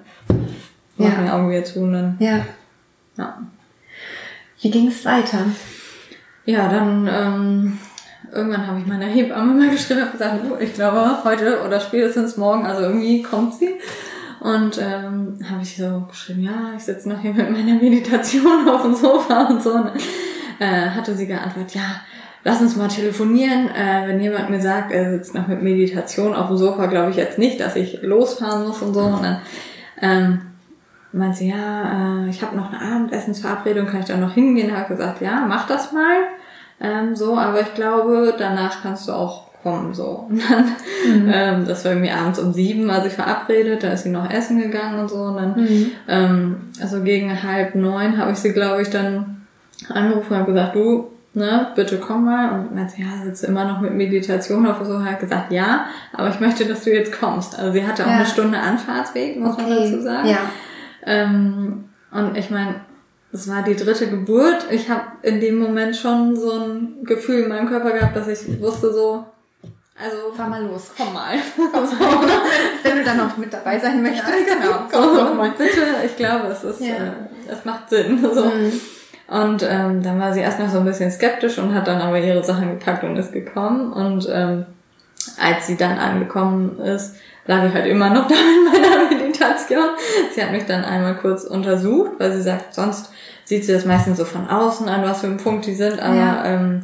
machen 0.96 1.12
ja. 1.18 1.24
die 1.24 1.30
Augen 1.30 1.50
wieder 1.50 1.64
zu 1.64 1.80
und 1.80 1.92
dann. 1.92 2.16
Ja. 2.20 2.46
ja. 3.18 3.38
Wie 4.60 4.70
ging 4.70 4.86
es 4.86 5.04
weiter? 5.04 5.38
Ja, 6.46 6.68
dann 6.68 7.08
ähm, 7.12 7.78
irgendwann 8.34 8.66
habe 8.66 8.80
ich 8.80 8.86
meiner 8.86 9.06
Hebamme 9.06 9.54
mal 9.54 9.70
geschrieben 9.70 10.02
und 10.02 10.12
gesagt, 10.12 10.40
oh, 10.50 10.56
ich 10.60 10.74
glaube 10.74 11.24
heute 11.24 11.62
oder 11.64 11.80
spätestens 11.80 12.36
morgen, 12.36 12.66
also 12.66 12.82
irgendwie 12.82 13.22
kommt 13.22 13.54
sie. 13.54 13.74
Und 14.40 14.78
ähm, 14.78 15.38
habe 15.48 15.62
ich 15.62 15.76
so 15.76 16.04
geschrieben, 16.08 16.42
ja, 16.42 16.72
ich 16.76 16.82
sitze 16.82 17.08
noch 17.08 17.20
hier 17.20 17.32
mit 17.32 17.50
meiner 17.50 17.74
Meditation 17.80 18.68
auf 18.68 18.82
dem 18.82 18.94
Sofa 18.94 19.44
und 19.44 19.62
so. 19.62 19.72
Und, 19.72 19.92
äh, 20.58 20.90
hatte 20.90 21.14
sie 21.14 21.26
geantwortet, 21.26 21.74
ja, 21.74 22.02
lass 22.42 22.60
uns 22.60 22.76
mal 22.76 22.88
telefonieren. 22.88 23.68
Äh, 23.68 24.06
wenn 24.06 24.20
jemand 24.20 24.50
mir 24.50 24.60
sagt, 24.60 24.92
er 24.92 25.10
sitzt 25.12 25.34
noch 25.34 25.46
mit 25.46 25.62
Meditation 25.62 26.34
auf 26.34 26.48
dem 26.48 26.58
Sofa, 26.58 26.86
glaube 26.86 27.10
ich 27.10 27.16
jetzt 27.16 27.38
nicht, 27.38 27.58
dass 27.60 27.76
ich 27.76 28.02
losfahren 28.02 28.66
muss 28.66 28.82
und 28.82 28.92
so. 28.92 29.00
Und 29.00 29.22
dann 29.22 29.40
ähm, 30.02 30.40
meinte 31.12 31.38
sie, 31.38 31.48
ja, 31.48 32.26
äh, 32.26 32.28
ich 32.28 32.42
habe 32.42 32.56
noch 32.56 32.70
eine 32.70 32.82
Abendessensverabredung, 32.82 33.86
kann 33.86 34.00
ich 34.00 34.06
da 34.06 34.16
noch 34.16 34.34
hingehen? 34.34 34.76
Habe 34.76 34.94
gesagt, 34.94 35.22
ja, 35.22 35.46
mach 35.48 35.66
das 35.66 35.92
mal 35.92 36.16
ähm, 36.80 37.14
so, 37.14 37.36
aber 37.36 37.60
ich 37.60 37.74
glaube, 37.74 38.34
danach 38.36 38.82
kannst 38.82 39.08
du 39.08 39.12
auch 39.12 39.44
kommen, 39.62 39.94
so. 39.94 40.26
Und 40.30 40.42
dann, 40.50 40.64
mhm. 41.08 41.30
ähm, 41.32 41.66
das 41.66 41.84
war 41.84 41.92
irgendwie 41.92 42.12
abends 42.12 42.38
um 42.38 42.52
sieben, 42.52 42.86
war 42.86 43.02
sie 43.02 43.10
verabredet, 43.10 43.82
da 43.82 43.88
ist 43.92 44.04
sie 44.04 44.10
noch 44.10 44.30
essen 44.30 44.60
gegangen 44.60 45.00
und 45.00 45.08
so, 45.08 45.16
und 45.16 45.36
dann, 45.36 45.54
mhm. 45.56 45.90
ähm, 46.08 46.56
also 46.80 47.02
gegen 47.02 47.42
halb 47.42 47.74
neun 47.74 48.18
habe 48.18 48.32
ich 48.32 48.38
sie, 48.38 48.52
glaube 48.52 48.82
ich, 48.82 48.90
dann 48.90 49.46
angerufen 49.88 50.36
und 50.36 50.46
gesagt, 50.46 50.74
du, 50.74 51.10
ne, 51.34 51.68
bitte 51.74 51.98
komm 51.98 52.24
mal. 52.24 52.52
Und 52.52 52.74
meinte, 52.74 53.00
ja, 53.00 53.24
sitzt 53.24 53.44
immer 53.44 53.64
noch 53.64 53.80
mit 53.80 53.94
Meditation 53.94 54.66
auf 54.66 54.78
so, 54.84 55.04
hat 55.04 55.20
gesagt, 55.20 55.52
ja, 55.52 55.86
aber 56.12 56.28
ich 56.28 56.40
möchte, 56.40 56.64
dass 56.64 56.84
du 56.84 56.92
jetzt 56.92 57.18
kommst. 57.18 57.58
Also 57.58 57.72
sie 57.72 57.86
hatte 57.86 58.04
auch 58.04 58.10
ja. 58.10 58.16
eine 58.16 58.26
Stunde 58.26 58.58
Anfahrtsweg, 58.58 59.38
muss 59.38 59.54
okay. 59.54 59.62
man 59.62 59.78
dazu 59.78 60.00
sagen. 60.00 60.28
Ja. 60.28 60.38
Ähm, 61.06 61.84
und 62.12 62.36
ich 62.36 62.50
meine, 62.50 62.76
es 63.34 63.48
war 63.48 63.62
die 63.62 63.74
dritte 63.74 64.06
Geburt. 64.06 64.66
Ich 64.70 64.88
habe 64.88 65.02
in 65.22 65.40
dem 65.40 65.58
Moment 65.58 65.96
schon 65.96 66.36
so 66.36 66.52
ein 66.52 66.98
Gefühl 67.02 67.42
in 67.42 67.48
meinem 67.48 67.68
Körper 67.68 67.90
gehabt, 67.90 68.14
dass 68.14 68.28
ich 68.28 68.60
wusste 68.60 68.92
so, 68.92 69.24
also 70.00 70.32
fahr 70.36 70.48
mal 70.48 70.64
los, 70.64 70.92
komm 70.96 71.12
mal. 71.12 71.34
Komm 71.56 71.84
so, 71.86 71.96
wenn 72.84 72.98
du 72.98 73.04
dann 73.04 73.16
noch 73.16 73.36
mit 73.36 73.52
dabei 73.52 73.76
sein 73.80 74.02
möchtest. 74.02 74.28
Ja, 74.28 74.54
genau. 74.54 74.76
Komm 74.90 75.16
so, 75.16 75.34
mal. 75.34 75.50
Bitte, 75.50 75.80
ich 76.06 76.16
glaube, 76.16 76.46
es 76.46 76.62
ist, 76.62 76.80
ja. 76.80 76.94
äh, 76.94 77.52
es 77.52 77.64
macht 77.64 77.90
Sinn. 77.90 78.24
So. 78.34 78.44
Mhm. 78.44 78.80
Und 79.26 79.66
ähm, 79.68 80.02
dann 80.02 80.20
war 80.20 80.32
sie 80.32 80.40
erst 80.40 80.60
noch 80.60 80.68
so 80.68 80.78
ein 80.78 80.84
bisschen 80.84 81.10
skeptisch 81.10 81.58
und 81.58 81.74
hat 81.74 81.88
dann 81.88 82.00
aber 82.00 82.20
ihre 82.20 82.44
Sachen 82.44 82.78
gepackt 82.78 83.02
und 83.02 83.16
ist 83.16 83.32
gekommen. 83.32 83.92
Und 83.92 84.28
ähm, 84.30 84.66
als 85.40 85.66
sie 85.66 85.76
dann 85.76 85.98
angekommen 85.98 86.78
ist, 86.78 87.16
lag 87.46 87.64
ich 87.64 87.74
halt 87.74 87.86
immer 87.86 88.10
noch 88.10 88.28
da 88.28 88.34
in 88.34 88.64
meiner 88.64 89.10
Meditation. 89.34 89.90
Sie 90.34 90.42
hat 90.42 90.52
mich 90.52 90.64
dann 90.64 90.84
einmal 90.84 91.16
kurz 91.16 91.44
untersucht, 91.44 92.12
weil 92.18 92.32
sie 92.32 92.42
sagt, 92.42 92.74
sonst 92.74 93.10
sieht 93.44 93.64
sie 93.64 93.72
das 93.72 93.84
meistens 93.84 94.18
so 94.18 94.24
von 94.24 94.48
außen 94.48 94.88
an, 94.88 95.02
was 95.02 95.20
für 95.20 95.26
ein 95.26 95.36
Punkt 95.36 95.66
die 95.66 95.74
sind, 95.74 96.00
aber 96.00 96.14
ja. 96.14 96.44
ähm, 96.46 96.82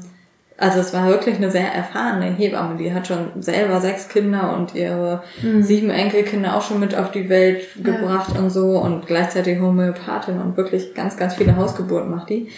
also 0.58 0.80
es 0.80 0.92
war 0.92 1.06
wirklich 1.06 1.36
eine 1.36 1.50
sehr 1.50 1.72
erfahrene 1.72 2.26
Hebamme, 2.26 2.76
die 2.76 2.92
hat 2.92 3.06
schon 3.06 3.42
selber 3.42 3.80
sechs 3.80 4.08
Kinder 4.08 4.54
und 4.54 4.74
ihre 4.74 5.22
mhm. 5.40 5.62
sieben 5.62 5.88
Enkelkinder 5.88 6.54
auch 6.54 6.62
schon 6.62 6.80
mit 6.80 6.94
auf 6.94 7.12
die 7.12 7.30
Welt 7.30 7.82
gebracht 7.82 8.32
ja. 8.34 8.40
und 8.40 8.50
so 8.50 8.78
und 8.78 9.06
gleichzeitig 9.06 9.58
Homöopathin 9.58 10.38
und 10.38 10.58
wirklich 10.58 10.94
ganz, 10.94 11.16
ganz 11.16 11.34
viele 11.34 11.56
Hausgeburten 11.56 12.10
macht 12.10 12.28
die. 12.28 12.50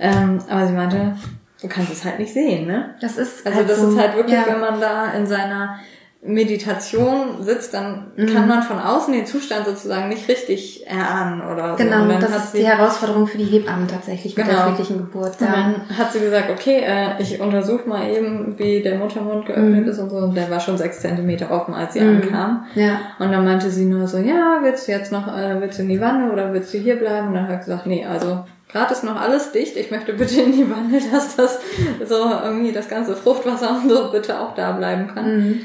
Ähm, 0.00 0.40
aber 0.48 0.66
sie 0.66 0.72
meinte, 0.72 1.14
du 1.62 1.68
kannst 1.68 1.92
es 1.92 2.04
halt 2.04 2.18
nicht 2.18 2.32
sehen, 2.32 2.66
ne? 2.66 2.96
Das 3.00 3.16
ist 3.18 3.46
also 3.46 3.58
halt 3.58 3.70
das 3.70 3.78
ist 3.78 3.96
halt 3.96 4.16
wirklich, 4.16 4.34
ja. 4.34 4.46
wenn 4.48 4.60
man 4.60 4.80
da 4.80 5.12
in 5.12 5.28
seiner 5.28 5.78
Meditation 6.26 7.42
sitzt, 7.42 7.74
dann 7.74 8.06
mhm. 8.16 8.32
kann 8.32 8.48
man 8.48 8.62
von 8.62 8.78
außen 8.78 9.12
den 9.12 9.26
Zustand 9.26 9.66
sozusagen 9.66 10.08
nicht 10.08 10.26
richtig 10.26 10.86
erahnen 10.86 11.42
oder 11.42 11.76
so. 11.76 11.84
Genau, 11.84 12.08
das 12.18 12.44
ist 12.44 12.54
die 12.54 12.66
Herausforderung 12.66 13.26
für 13.26 13.36
die 13.36 13.44
Hebammen 13.44 13.86
tatsächlich 13.86 14.34
mit 14.34 14.46
genau. 14.46 14.56
der 14.56 14.66
friedlichen 14.68 14.96
Geburt. 14.96 15.38
Ja. 15.38 15.46
Und 15.46 15.52
dann 15.52 15.98
hat 15.98 16.12
sie 16.14 16.20
gesagt, 16.20 16.48
okay, 16.50 16.82
äh, 16.82 17.20
ich 17.22 17.38
untersuche 17.40 17.86
mal 17.86 18.08
eben, 18.08 18.58
wie 18.58 18.80
der 18.80 18.96
Muttermund 18.96 19.44
geöffnet 19.44 19.82
mhm. 19.82 19.88
ist 19.88 19.98
und 19.98 20.08
so. 20.08 20.16
Und 20.16 20.34
der 20.34 20.50
war 20.50 20.60
schon 20.60 20.78
sechs 20.78 21.00
Zentimeter 21.00 21.50
offen, 21.50 21.74
als 21.74 21.92
sie 21.92 22.00
mhm. 22.00 22.22
ankam. 22.22 22.66
Ja. 22.74 23.00
Und 23.18 23.30
dann 23.30 23.44
meinte 23.44 23.68
sie 23.68 23.84
nur 23.84 24.08
so, 24.08 24.16
ja, 24.16 24.60
willst 24.62 24.88
du 24.88 24.92
jetzt 24.92 25.12
noch, 25.12 25.28
äh, 25.28 25.60
willst 25.60 25.78
du 25.78 25.82
in 25.82 25.90
die 25.90 26.00
Wanne 26.00 26.32
oder 26.32 26.54
willst 26.54 26.72
du 26.72 26.78
hier 26.78 26.96
bleiben? 26.96 27.28
Und 27.28 27.34
dann 27.34 27.48
hat 27.48 27.60
ich 27.60 27.66
gesagt, 27.66 27.86
nee, 27.86 28.04
also 28.04 28.44
Gerade 28.72 28.92
ist 28.92 29.04
noch 29.04 29.20
alles 29.20 29.52
dicht. 29.52 29.76
Ich 29.76 29.92
möchte 29.92 30.14
bitte 30.14 30.40
in 30.40 30.50
die 30.50 30.68
Wanne, 30.68 31.00
dass 31.12 31.36
das 31.36 31.60
so 32.08 32.16
irgendwie 32.42 32.72
das 32.72 32.88
ganze 32.88 33.14
Fruchtwasser 33.14 33.70
und 33.70 33.88
so 33.88 34.10
bitte 34.10 34.40
auch 34.40 34.56
da 34.56 34.72
bleiben 34.72 35.06
kann. 35.14 35.36
Mhm. 35.36 35.60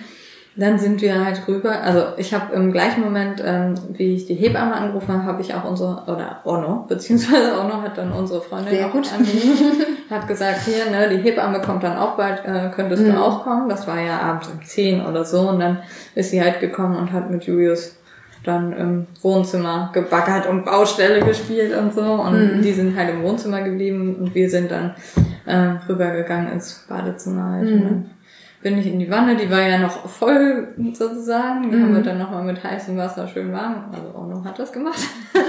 Dann 0.60 0.78
sind 0.78 1.02
wir 1.02 1.24
halt 1.24 1.48
rüber. 1.48 1.82
Also 1.82 2.08
ich 2.18 2.34
habe 2.34 2.54
im 2.54 2.74
gleichen 2.74 3.00
Moment, 3.00 3.42
ähm, 3.46 3.76
wie 3.94 4.16
ich 4.16 4.26
die 4.26 4.34
Hebamme 4.34 4.76
angerufen 4.76 5.14
habe, 5.14 5.24
habe 5.24 5.42
ich 5.42 5.54
auch 5.54 5.64
unsere, 5.64 6.04
oder 6.06 6.42
Ono, 6.44 6.86
beziehungsweise 6.88 7.58
Ono 7.58 7.82
hat 7.82 7.98
dann 7.98 8.12
unsere 8.12 8.42
Freundin 8.42 8.74
Sehr 8.74 8.90
gut. 8.90 9.10
angerufen, 9.14 9.86
hat 10.10 10.28
gesagt, 10.28 10.66
hier, 10.66 10.92
ne, 10.92 11.08
die 11.10 11.24
Hebamme 11.24 11.62
kommt 11.62 11.84
dann 11.84 11.98
auch 11.98 12.18
bald, 12.18 12.44
äh, 12.46 12.70
könntest 12.76 13.04
mhm. 13.04 13.14
du 13.14 13.22
auch 13.22 13.46
kommen. 13.46 13.70
Das 13.70 13.88
war 13.88 14.02
ja 14.02 14.20
abends 14.20 14.50
um 14.50 14.62
10 14.62 15.06
oder 15.06 15.24
so. 15.24 15.48
Und 15.48 15.62
dann 15.62 15.80
ist 16.14 16.32
sie 16.32 16.42
halt 16.42 16.60
gekommen 16.60 16.98
und 16.98 17.14
hat 17.14 17.32
mit 17.32 17.46
Julius 17.46 17.96
dann 18.44 18.74
im 18.74 19.08
Wohnzimmer 19.22 19.92
gebaggert 19.94 20.46
und 20.46 20.66
Baustelle 20.66 21.22
gespielt 21.22 21.74
und 21.78 21.94
so. 21.94 22.02
Und 22.02 22.58
mhm. 22.58 22.62
die 22.62 22.74
sind 22.74 22.98
halt 22.98 23.12
im 23.12 23.24
Wohnzimmer 23.24 23.62
geblieben 23.62 24.18
und 24.20 24.36
wir 24.36 24.50
sind 24.50 24.72
dann 24.72 24.94
äh, 25.46 25.78
rübergegangen 25.88 26.52
ins 26.52 26.86
Badezimmer 26.90 27.52
halt. 27.52 27.70
Mhm 27.70 28.06
bin 28.62 28.78
ich 28.78 28.88
in 28.88 29.00
die 29.00 29.10
Wanne, 29.10 29.38
die 29.38 29.50
war 29.50 29.62
ja 29.62 29.78
noch 29.78 30.08
voll 30.10 30.68
sozusagen. 30.92 31.70
Die 31.70 31.78
mhm. 31.78 31.84
haben 31.84 31.96
wir 31.96 32.04
dann 32.04 32.18
nochmal 32.18 32.44
mit 32.44 32.62
heißem 32.62 32.98
Wasser 32.98 33.28
schön 33.28 33.54
warm, 33.54 33.86
also 33.94 34.18
Ono 34.18 34.44
hat 34.44 34.60
das 34.60 34.72
gemacht. 34.74 35.00
hat, 35.34 35.44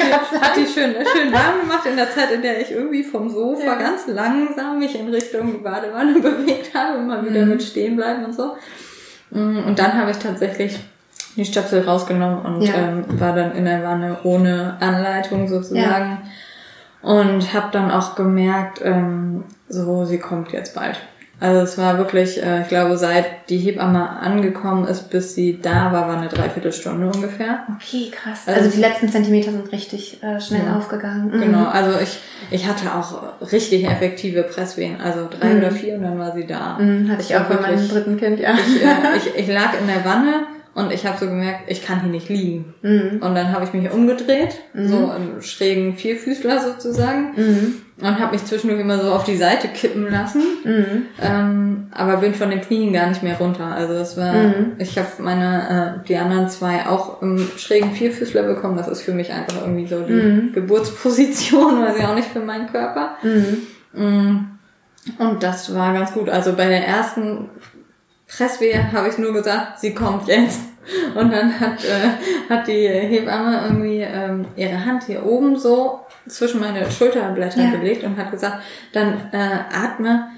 die, 0.00 0.38
hat 0.38 0.56
die 0.56 0.66
schön, 0.66 0.94
schön 1.14 1.32
warm 1.32 1.60
gemacht 1.60 1.86
in 1.86 1.96
der 1.96 2.10
Zeit, 2.10 2.30
in 2.32 2.40
der 2.40 2.60
ich 2.60 2.72
irgendwie 2.72 3.02
vom 3.02 3.28
Sofa 3.28 3.66
ja. 3.66 3.74
ganz 3.74 4.06
langsam 4.06 4.78
mich 4.78 4.98
in 4.98 5.08
Richtung 5.08 5.62
Badewanne 5.62 6.14
bewegt 6.20 6.74
habe, 6.74 6.98
immer 6.98 7.22
wieder 7.24 7.42
mhm. 7.42 7.50
mit 7.50 7.62
stehen 7.62 7.96
bleiben 7.96 8.24
und 8.24 8.34
so. 8.34 8.56
Mm, 9.30 9.58
und 9.66 9.78
dann 9.78 9.92
habe 9.94 10.10
ich 10.10 10.18
tatsächlich 10.18 10.78
die 11.36 11.44
Stöpsel 11.44 11.82
rausgenommen 11.82 12.46
und 12.46 12.62
ja. 12.62 12.74
ähm, 12.74 13.04
war 13.20 13.34
dann 13.34 13.52
in 13.52 13.66
der 13.66 13.82
Wanne 13.82 14.18
ohne 14.22 14.76
Anleitung 14.80 15.48
sozusagen. 15.48 15.82
Ja. 15.82 17.10
Und 17.10 17.52
habe 17.52 17.68
dann 17.70 17.90
auch 17.90 18.14
gemerkt, 18.14 18.80
ähm, 18.82 19.44
so, 19.68 20.06
sie 20.06 20.18
kommt 20.18 20.52
jetzt 20.52 20.74
bald. 20.74 20.98
Also 21.44 21.60
es 21.60 21.76
war 21.76 21.98
wirklich, 21.98 22.42
äh, 22.42 22.62
ich 22.62 22.68
glaube, 22.68 22.96
seit 22.96 23.50
die 23.50 23.58
Hebamme 23.58 24.08
angekommen 24.08 24.88
ist, 24.88 25.10
bis 25.10 25.34
sie 25.34 25.60
da 25.60 25.92
war, 25.92 26.08
war 26.08 26.16
eine 26.16 26.28
Dreiviertelstunde 26.28 27.06
ungefähr. 27.06 27.66
Okay, 27.76 28.10
krass. 28.10 28.44
Also, 28.46 28.60
also 28.60 28.70
die 28.74 28.80
letzten 28.80 29.10
Zentimeter 29.10 29.52
sind 29.52 29.70
richtig 29.70 30.22
äh, 30.22 30.40
schnell 30.40 30.62
ja. 30.64 30.78
aufgegangen. 30.78 31.30
Mhm. 31.36 31.42
Genau, 31.42 31.66
also 31.66 31.98
ich, 32.00 32.18
ich 32.50 32.66
hatte 32.66 32.86
auch 32.94 33.42
richtig 33.52 33.84
effektive 33.84 34.44
Presswehen, 34.44 34.98
also 35.02 35.28
drei 35.28 35.52
mhm. 35.52 35.58
oder 35.58 35.70
vier 35.70 35.96
und 35.96 36.04
dann 36.04 36.18
war 36.18 36.32
sie 36.32 36.46
da. 36.46 36.78
Mhm, 36.78 37.10
hatte 37.10 37.20
ich 37.20 37.36
auch 37.36 37.44
bei 37.44 37.60
meinem 37.60 37.90
dritten 37.90 38.16
Kind, 38.16 38.40
ja. 38.40 38.54
Ich, 38.54 38.82
äh, 38.82 39.16
ich, 39.18 39.40
ich 39.40 39.48
lag 39.48 39.78
in 39.78 39.86
der 39.86 40.02
Wanne 40.02 40.46
und 40.74 40.92
ich 40.92 41.06
habe 41.06 41.16
so 41.18 41.26
gemerkt, 41.26 41.70
ich 41.70 41.84
kann 41.84 42.00
hier 42.00 42.10
nicht 42.10 42.28
liegen. 42.28 42.74
Mhm. 42.82 43.20
Und 43.22 43.34
dann 43.34 43.52
habe 43.52 43.64
ich 43.64 43.72
mich 43.72 43.90
umgedreht, 43.92 44.56
mhm. 44.72 44.88
so 44.88 45.12
im 45.16 45.40
schrägen 45.42 45.96
Vierfüßler 45.96 46.60
sozusagen. 46.60 47.32
Mhm. 47.36 47.74
Und 48.00 48.18
habe 48.18 48.32
mich 48.32 48.44
zwischendurch 48.44 48.80
immer 48.80 48.98
so 48.98 49.12
auf 49.12 49.22
die 49.22 49.36
Seite 49.36 49.68
kippen 49.68 50.10
lassen. 50.10 50.42
Mhm. 50.64 51.02
Ähm, 51.22 51.86
aber 51.92 52.16
bin 52.16 52.34
von 52.34 52.50
den 52.50 52.60
Knien 52.60 52.92
gar 52.92 53.06
nicht 53.06 53.22
mehr 53.22 53.38
runter. 53.38 53.66
Also 53.66 53.94
das 53.94 54.16
war, 54.16 54.32
mhm. 54.32 54.72
ich 54.78 54.98
habe 54.98 55.06
meine, 55.20 56.00
äh, 56.02 56.06
die 56.08 56.16
anderen 56.16 56.48
zwei 56.48 56.86
auch 56.88 57.22
im 57.22 57.48
schrägen 57.56 57.92
Vierfüßler 57.92 58.42
bekommen. 58.42 58.76
Das 58.76 58.88
ist 58.88 59.02
für 59.02 59.12
mich 59.12 59.32
einfach 59.32 59.60
irgendwie 59.60 59.86
so 59.86 60.00
die 60.00 60.12
mhm. 60.12 60.52
Geburtsposition, 60.52 61.82
weiß 61.84 61.96
ich 61.98 62.04
auch 62.04 62.16
nicht 62.16 62.28
für 62.28 62.40
meinen 62.40 62.66
Körper. 62.66 63.16
Mm. 63.92 64.54
Und 65.18 65.42
das 65.42 65.72
war 65.74 65.92
ganz 65.92 66.12
gut. 66.12 66.28
Also 66.28 66.54
bei 66.54 66.66
der 66.66 66.86
ersten 66.86 67.48
Presswehe 68.26 68.92
habe 68.92 69.08
ich 69.08 69.18
nur 69.18 69.32
gesagt, 69.32 69.80
sie 69.80 69.94
kommt 69.94 70.28
jetzt. 70.28 70.60
Und 71.14 71.32
dann 71.32 71.58
hat, 71.58 71.82
äh, 71.84 72.50
hat 72.50 72.66
die 72.66 72.88
Hebamme 72.88 73.62
irgendwie 73.64 74.00
ähm, 74.00 74.44
ihre 74.56 74.84
Hand 74.84 75.04
hier 75.04 75.24
oben 75.24 75.58
so 75.58 76.00
zwischen 76.28 76.60
meine 76.60 76.90
Schulterblätter 76.90 77.62
ja. 77.62 77.70
gelegt 77.70 78.04
und 78.04 78.18
hat 78.18 78.30
gesagt, 78.30 78.62
dann 78.92 79.14
äh, 79.32 79.60
atme 79.72 80.28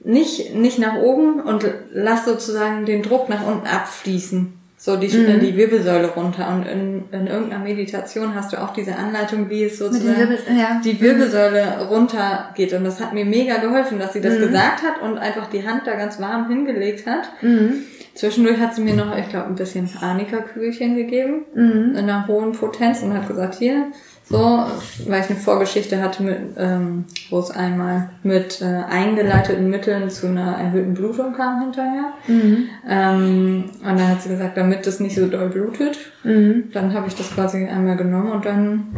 nicht, 0.00 0.54
nicht 0.54 0.78
nach 0.78 0.96
oben 0.96 1.40
und 1.40 1.66
lass 1.92 2.24
sozusagen 2.24 2.86
den 2.86 3.02
Druck 3.02 3.28
nach 3.28 3.44
unten 3.44 3.66
abfließen. 3.66 4.57
So 4.80 4.96
die, 4.96 5.08
mhm. 5.08 5.40
die 5.40 5.56
Wirbelsäule 5.56 6.06
runter. 6.10 6.48
Und 6.54 6.64
in, 6.64 7.02
in 7.10 7.26
irgendeiner 7.26 7.64
Meditation 7.64 8.36
hast 8.36 8.52
du 8.52 8.62
auch 8.62 8.72
diese 8.72 8.94
Anleitung, 8.94 9.50
wie 9.50 9.64
es 9.64 9.76
sozusagen 9.76 10.16
Wirbel, 10.16 10.38
ja. 10.56 10.80
die 10.84 11.00
Wirbelsäule 11.00 11.88
runter 11.88 12.50
geht. 12.54 12.72
Und 12.72 12.84
das 12.84 13.00
hat 13.00 13.12
mir 13.12 13.24
mega 13.24 13.56
geholfen, 13.56 13.98
dass 13.98 14.12
sie 14.12 14.20
das 14.20 14.38
mhm. 14.38 14.42
gesagt 14.42 14.84
hat 14.84 15.02
und 15.02 15.18
einfach 15.18 15.48
die 15.48 15.66
Hand 15.66 15.82
da 15.84 15.96
ganz 15.96 16.20
warm 16.20 16.48
hingelegt 16.48 17.06
hat. 17.08 17.28
Mhm. 17.42 17.82
Zwischendurch 18.14 18.58
hat 18.58 18.76
sie 18.76 18.82
mir 18.82 18.94
noch, 18.94 19.16
ich 19.16 19.28
glaube, 19.28 19.46
ein 19.46 19.56
bisschen 19.56 19.90
Anika-Kügelchen 20.00 20.96
gegeben 20.96 21.44
mhm. 21.54 21.96
in 21.96 21.96
einer 21.96 22.28
hohen 22.28 22.52
Potenz 22.52 23.02
und 23.02 23.14
hat 23.14 23.26
gesagt, 23.26 23.56
hier, 23.56 23.86
so, 24.30 24.66
weil 25.06 25.22
ich 25.22 25.30
eine 25.30 25.38
Vorgeschichte 25.38 26.02
hatte, 26.02 26.22
mit, 26.22 26.38
ähm, 26.58 27.06
wo 27.30 27.38
es 27.38 27.50
einmal 27.50 28.10
mit 28.22 28.60
äh, 28.60 28.64
eingeleiteten 28.64 29.70
Mitteln 29.70 30.10
zu 30.10 30.26
einer 30.26 30.58
erhöhten 30.58 30.92
Blutung 30.92 31.32
kam 31.32 31.62
hinterher. 31.62 32.12
Mhm. 32.26 32.68
Ähm, 32.86 33.64
und 33.80 33.98
dann 33.98 34.08
hat 34.08 34.22
sie 34.22 34.28
gesagt, 34.28 34.56
damit 34.56 34.86
das 34.86 35.00
nicht 35.00 35.14
so 35.14 35.28
doll 35.28 35.48
blutet, 35.48 35.98
mhm. 36.24 36.64
dann 36.74 36.92
habe 36.92 37.08
ich 37.08 37.14
das 37.14 37.34
quasi 37.34 37.64
einmal 37.64 37.96
genommen 37.96 38.32
und 38.32 38.44
dann, 38.44 38.88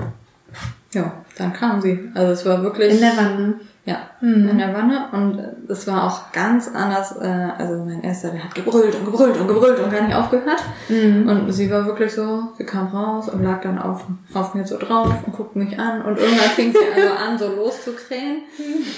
ja, 0.93 1.13
dann 1.41 1.53
kam 1.53 1.81
sie. 1.81 2.11
Also 2.15 2.33
es 2.33 2.47
war 2.47 2.63
wirklich. 2.63 2.93
In 2.93 3.01
der 3.01 3.17
Wanne. 3.17 3.55
Ja, 3.87 4.11
mhm. 4.21 4.47
in 4.47 4.59
der 4.59 4.75
Wanne 4.75 5.09
und 5.13 5.71
es 5.71 5.87
war 5.87 6.05
auch 6.05 6.33
ganz 6.33 6.71
anders. 6.73 7.17
Äh, 7.17 7.49
also 7.57 7.83
mein 7.83 8.03
erster, 8.03 8.29
der 8.29 8.45
hat 8.45 8.55
gebrüllt 8.55 8.95
und 8.95 9.07
gebrüllt 9.07 9.41
und 9.41 9.49
gebrüllt 9.49 9.81
und 9.81 9.91
gar 9.91 10.03
nicht 10.03 10.15
aufgehört. 10.15 10.63
Mhm. 10.91 11.27
Und 11.27 11.51
sie 11.53 11.71
war 11.71 11.87
wirklich 11.87 12.13
so, 12.13 12.51
sie 12.59 12.65
kam 12.65 12.89
raus 12.89 13.31
und 13.31 13.43
lag 13.43 13.63
dann 13.63 13.79
auf, 13.79 14.05
auf 14.35 14.55
mir 14.55 14.67
so 14.67 14.77
drauf 14.77 15.09
und 15.27 15.33
guckte 15.33 15.59
mich 15.59 15.79
an 15.79 16.03
und 16.03 16.19
irgendwann 16.19 16.51
fing 16.51 16.73
sie 16.73 16.79
also 16.95 17.15
an, 17.15 17.39
so 17.39 17.49
loszukrähen. 17.57 18.43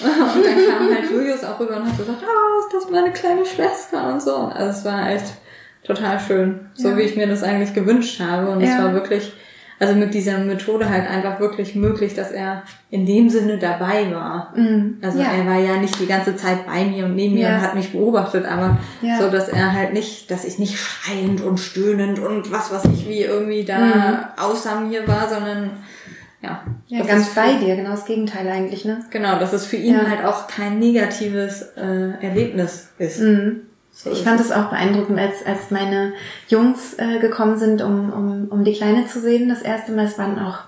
und 0.01 0.45
dann 0.45 0.67
kam 0.67 0.93
halt 0.93 1.11
Julius 1.11 1.45
auch 1.45 1.61
rüber 1.61 1.77
und 1.77 1.87
hat 1.87 1.97
gesagt, 1.97 2.19
oh, 2.21 2.67
ist 2.67 2.75
das 2.75 2.91
meine 2.91 3.13
kleine 3.13 3.47
Schwester 3.47 4.13
und 4.13 4.21
so. 4.21 4.35
Also 4.35 4.79
es 4.79 4.85
war 4.85 5.11
echt 5.11 5.27
total 5.85 6.19
schön, 6.19 6.69
so 6.75 6.89
ja. 6.89 6.97
wie 6.97 7.03
ich 7.03 7.17
mir 7.17 7.29
das 7.29 7.45
eigentlich 7.45 7.73
gewünscht 7.73 8.21
habe. 8.21 8.51
Und 8.51 8.61
ja. 8.61 8.69
es 8.69 8.79
war 8.83 8.93
wirklich 8.95 9.33
also 9.83 9.97
mit 9.97 10.15
dieser 10.15 10.39
Methode 10.39 10.89
halt 10.89 11.11
einfach 11.11 11.41
wirklich 11.41 11.75
möglich, 11.75 12.15
dass 12.15 12.31
er 12.31 12.63
in 12.89 13.05
dem 13.05 13.29
Sinne 13.29 13.59
dabei 13.59 14.15
war. 14.15 14.53
Mhm. 14.57 14.99
Also 15.03 15.19
ja. 15.19 15.33
er 15.33 15.45
war 15.45 15.59
ja 15.59 15.77
nicht 15.77 15.99
die 15.99 16.07
ganze 16.07 16.37
Zeit 16.37 16.67
bei 16.67 16.85
mir 16.85 17.07
und 17.07 17.17
neben 17.17 17.35
mir 17.35 17.49
ja. 17.49 17.57
und 17.57 17.63
hat 17.63 17.75
mich 17.75 17.91
beobachtet, 17.91 18.47
aber 18.47 18.79
ja. 19.01 19.19
so, 19.19 19.29
dass 19.29 19.49
er 19.49 19.73
halt 19.73 19.93
nicht, 19.93 20.31
dass 20.31 20.45
ich 20.45 20.61
nicht 20.61 20.79
schreiend 20.79 21.41
und 21.41 21.59
stöhnend 21.59 22.21
und 22.21 22.53
was 22.53 22.71
was 22.71 22.85
ich 22.85 23.09
wie 23.09 23.23
irgendwie 23.23 23.65
da 23.65 23.79
mhm. 23.79 24.19
außer 24.41 24.81
mir 24.83 25.09
war, 25.09 25.29
sondern 25.29 25.71
ja. 26.41 26.63
Ja, 26.87 27.05
ganz 27.05 27.35
bei 27.35 27.55
dir, 27.55 27.75
genau 27.75 27.91
das 27.91 28.05
Gegenteil 28.05 28.47
eigentlich, 28.49 28.85
ne? 28.85 29.05
Genau, 29.11 29.41
dass 29.41 29.53
es 29.53 29.67
für 29.67 29.77
ihn 29.77 30.09
halt 30.09 30.25
auch 30.25 30.47
kein 30.47 30.79
negatives 30.79 31.63
äh, 31.77 32.25
Erlebnis 32.25 32.91
ist. 32.99 33.21
Mhm. 33.21 33.63
Ich 34.05 34.23
fand 34.23 34.41
es 34.41 34.51
auch 34.51 34.65
beeindruckend, 34.65 35.19
als, 35.19 35.45
als 35.45 35.71
meine 35.71 36.15
Jungs 36.49 36.95
äh, 36.95 37.19
gekommen 37.19 37.59
sind, 37.59 37.83
um, 37.83 38.13
um, 38.13 38.49
um 38.49 38.65
die 38.65 38.73
Kleine 38.73 39.07
zu 39.07 39.21
sehen. 39.21 39.49
Das 39.49 39.63
erste 39.63 39.93
Mal, 39.93 40.07
es 40.07 40.19
waren 40.19 40.39
auch 40.39 40.59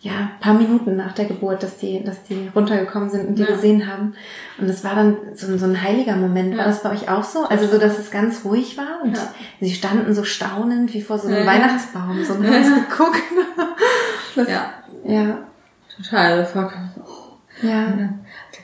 ja 0.00 0.30
paar 0.40 0.54
Minuten 0.54 0.96
nach 0.96 1.12
der 1.12 1.24
Geburt, 1.24 1.62
dass 1.62 1.78
die, 1.78 2.04
dass 2.04 2.22
die 2.22 2.50
runtergekommen 2.54 3.10
sind 3.10 3.28
und 3.28 3.34
die 3.34 3.42
ja. 3.42 3.48
gesehen 3.48 3.86
haben. 3.90 4.14
Und 4.58 4.70
es 4.70 4.84
war 4.84 4.94
dann 4.94 5.16
so, 5.34 5.58
so 5.58 5.66
ein 5.66 5.82
heiliger 5.82 6.16
Moment. 6.16 6.52
Ja. 6.52 6.58
War 6.58 6.66
das 6.66 6.82
bei 6.82 6.92
euch 6.92 7.08
auch 7.10 7.24
so? 7.24 7.44
Also 7.44 7.66
so, 7.66 7.78
dass 7.78 7.98
es 7.98 8.10
ganz 8.10 8.44
ruhig 8.44 8.78
war 8.78 9.02
und 9.02 9.16
ja. 9.16 9.34
sie 9.60 9.74
standen 9.74 10.14
so 10.14 10.22
staunend 10.22 10.94
wie 10.94 11.02
vor 11.02 11.18
so 11.18 11.28
einem 11.28 11.46
Weihnachtsbaum, 11.46 12.24
so 12.24 12.34
ein 12.34 12.44
haben 12.44 12.88
geguckt. 12.88 13.22
Das, 14.36 14.50
ja. 14.50 14.70
Ja. 15.06 15.38
Total. 15.96 16.46
Das 17.60 17.70
war, 17.70 17.94
oh. 17.94 17.98
Ja 17.98 18.08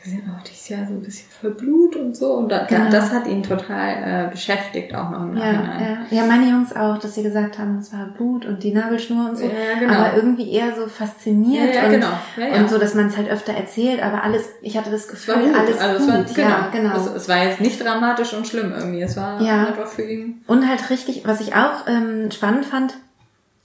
gesehen, 0.03 0.23
oh, 0.29 0.41
die 0.47 0.53
ist 0.53 0.69
ja 0.69 0.79
so 0.87 0.95
ein 0.95 1.01
bisschen 1.01 1.29
voll 1.31 1.53
Blut 1.53 1.97
und 1.97 2.17
so. 2.17 2.35
Und 2.35 2.49
da, 2.51 2.65
genau. 2.65 2.91
das 2.91 3.13
hat 3.13 3.27
ihn 3.27 3.43
total 3.43 4.27
äh, 4.27 4.31
beschäftigt 4.31 4.95
auch 4.95 5.11
noch 5.11 5.23
im 5.23 5.35
Nachhinein. 5.35 5.81
Ja, 5.81 6.17
ja. 6.17 6.23
ja, 6.23 6.27
meine 6.27 6.51
Jungs 6.51 6.75
auch, 6.75 6.99
dass 6.99 7.15
sie 7.15 7.23
gesagt 7.23 7.59
haben, 7.59 7.79
es 7.79 7.93
war 7.93 8.07
Blut 8.07 8.45
und 8.45 8.63
die 8.63 8.73
Nabelschnur 8.73 9.31
und 9.31 9.39
so. 9.39 9.45
Ja, 9.45 9.79
genau. 9.79 9.95
Aber 9.95 10.17
irgendwie 10.17 10.51
eher 10.51 10.75
so 10.75 10.89
fasziniert 10.89 11.75
ja, 11.75 11.83
ja, 11.83 11.87
und, 11.87 11.93
genau. 11.93 12.13
ja, 12.37 12.47
ja. 12.47 12.61
und 12.61 12.71
so, 12.71 12.79
dass 12.79 12.95
man 12.95 13.07
es 13.07 13.17
halt 13.17 13.31
öfter 13.31 13.53
erzählt. 13.53 14.03
Aber 14.03 14.25
alles, 14.25 14.49
ich 14.61 14.77
hatte 14.77 14.91
das 14.91 15.07
Gefühl, 15.07 15.35
es 15.35 15.57
alles 15.57 15.79
also 15.79 16.07
gut. 16.07 16.25
Es 16.25 16.37
war, 16.37 16.45
genau. 16.45 16.49
Ja, 16.49 16.69
genau. 16.73 16.97
Es, 16.97 17.23
es, 17.23 17.29
war 17.29 17.45
jetzt 17.45 17.61
nicht 17.61 17.83
dramatisch 17.83 18.35
und 18.35 18.47
schlimm 18.47 18.73
irgendwie. 18.77 19.03
Es 19.03 19.17
war 19.17 19.41
ja. 19.41 19.67
einfach 19.67 19.87
für 19.87 20.03
ihn. 20.03 20.43
Und 20.47 20.69
halt 20.69 20.91
richtig, 20.91 21.23
was 21.27 21.41
ich 21.41 21.55
auch 21.55 21.87
ähm, 21.87 22.31
spannend 22.31 22.65
fand, 22.65 22.95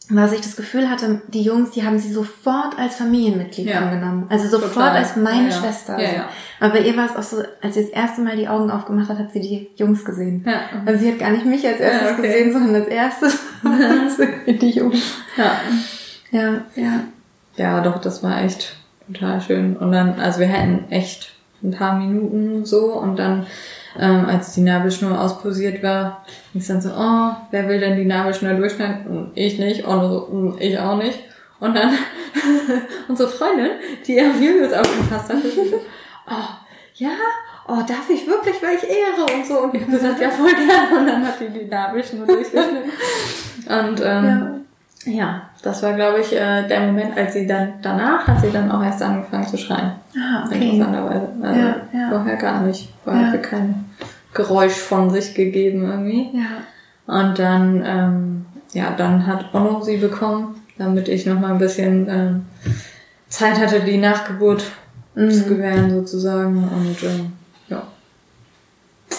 was 0.09 0.31
ich 0.31 0.39
das 0.41 0.55
Gefühl 0.55 0.89
hatte, 0.89 1.21
die 1.27 1.41
Jungs, 1.41 1.71
die 1.71 1.83
haben 1.83 1.99
sie 1.99 2.11
sofort 2.13 2.77
als 2.79 2.95
Familienmitglied 2.95 3.67
Ja. 3.67 3.79
angenommen. 3.81 4.25
Also 4.29 4.47
sofort 4.47 4.73
Total. 4.73 4.95
als 4.97 5.15
meine 5.17 5.49
Ja, 5.49 5.55
ja. 5.55 5.61
Schwester. 5.61 5.99
Ja, 5.99 6.09
so. 6.09 6.15
ja. 6.15 6.29
Aber 6.61 6.73
bei 6.73 6.79
ihr 6.81 6.95
war 6.95 7.05
es 7.05 7.15
auch 7.15 7.23
so, 7.23 7.43
als 7.61 7.75
sie 7.75 7.81
das 7.81 7.89
erste 7.89 8.21
Mal 8.21 8.37
die 8.37 8.47
Augen 8.47 8.71
aufgemacht 8.71 9.09
hat, 9.09 9.19
hat 9.19 9.31
sie 9.33 9.41
die 9.41 9.69
Jungs 9.75 10.05
gesehen. 10.05 10.45
Ja. 10.47 10.61
Also 10.85 10.99
sie 11.03 11.11
hat 11.11 11.19
gar 11.19 11.31
nicht 11.31 11.45
mich 11.45 11.65
als 11.67 11.79
erstes 11.79 12.09
Ja, 12.09 12.13
okay. 12.17 12.21
gesehen, 12.27 12.53
sondern 12.53 12.75
als 12.75 12.87
erstes 12.87 13.39
die 14.47 14.69
Jungs. 14.71 15.15
Ja. 15.35 15.51
Ja, 16.31 16.53
ja. 16.75 16.99
Ja, 17.57 17.81
doch, 17.81 17.99
das 17.99 18.23
war 18.23 18.43
echt 18.43 18.75
total 19.11 19.41
schön. 19.41 19.75
Und 19.77 19.91
dann, 19.91 20.19
also 20.19 20.39
wir 20.39 20.49
hatten 20.51 20.85
echt 20.89 21.33
ein 21.63 21.71
paar 21.71 21.97
Minuten 21.97 22.65
so 22.65 22.93
und 22.93 23.17
dann, 23.17 23.45
ähm, 23.99 24.25
als 24.25 24.53
die 24.53 24.61
Nabelschnur 24.61 25.19
ausposiert 25.19 25.81
war, 25.83 26.23
ging 26.51 26.61
es 26.61 26.67
dann 26.67 26.81
so, 26.81 26.89
oh, 26.89 27.31
wer 27.51 27.67
will 27.67 27.79
denn 27.79 27.97
die 27.97 28.05
Nabelschnur 28.05 28.53
durchschneiden? 28.53 29.07
Und 29.07 29.31
ich 29.35 29.57
nicht, 29.59 29.83
so, 29.83 30.27
"Mm, 30.31 30.55
ich 30.59 30.77
auch 30.79 30.97
nicht. 30.97 31.19
Und 31.59 31.75
dann 31.75 31.91
unsere 33.07 33.29
Freundin, 33.29 33.71
die 34.05 34.21
auf 34.21 34.39
Julius 34.39 34.73
aufgepasst 34.73 35.29
hat, 35.29 35.37
oh, 36.29 36.33
ja, 36.95 37.09
oh, 37.67 37.81
darf 37.87 38.09
ich 38.09 38.27
wirklich, 38.27 38.55
weil 38.61 38.75
ich 38.75 38.83
ehre 38.83 39.35
und 39.35 39.45
so. 39.45 39.59
Und 39.61 39.73
ich 39.73 39.81
habe 39.81 39.91
gesagt, 39.91 40.21
ja, 40.21 40.29
voll 40.29 40.53
gerne. 40.53 40.99
Und 40.99 41.07
dann 41.07 41.25
hat 41.25 41.39
die 41.39 41.49
die 41.49 41.65
Nabelschnur 41.65 42.25
durchgeschnitten. 42.27 42.91
Und 43.67 44.01
ähm, 44.03 44.65
ja, 45.05 45.46
das 45.61 45.81
war, 45.83 45.93
glaube 45.93 46.19
ich, 46.21 46.33
äh, 46.33 46.67
der 46.67 46.81
Moment, 46.87 47.17
als 47.17 47.33
sie 47.33 47.45
dann 47.47 47.73
danach 47.81 48.27
hat 48.27 48.41
sie 48.41 48.51
dann 48.51 48.71
auch 48.71 48.83
erst 48.83 49.01
angefangen 49.01 49.47
zu 49.47 49.57
schreien. 49.57 49.91
Ah, 50.15 50.45
okay. 50.45 50.69
Interessanterweise. 50.69 51.27
Also 51.41 51.59
Ja, 51.59 51.75
ja. 51.93 52.09
vorher 52.09 52.35
gar 52.37 52.61
nicht. 52.61 52.93
Vorher 53.03 53.33
Ja. 53.33 53.37
kein 53.37 53.85
Geräusch 54.33 54.73
von 54.75 55.09
sich 55.09 55.33
gegeben 55.33 55.83
irgendwie. 55.89 56.29
Ja. 56.37 57.15
Und 57.21 57.39
dann, 57.39 57.83
ähm, 57.85 58.45
ja, 58.73 58.93
dann 58.95 59.25
hat 59.25 59.53
Onno 59.53 59.81
sie 59.81 59.97
bekommen, 59.97 60.61
damit 60.77 61.07
ich 61.07 61.25
noch 61.25 61.39
mal 61.39 61.51
ein 61.51 61.57
bisschen 61.57 62.07
ähm, 62.09 62.45
Zeit 63.29 63.57
hatte, 63.59 63.79
die 63.79 63.97
Nachgeburt 63.97 64.61
zu 65.15 65.21
Mhm. 65.21 65.47
gewähren 65.47 65.89
sozusagen. 65.89 66.57
Und 66.67 67.01
ähm, 67.03 67.33
ja, 67.69 67.83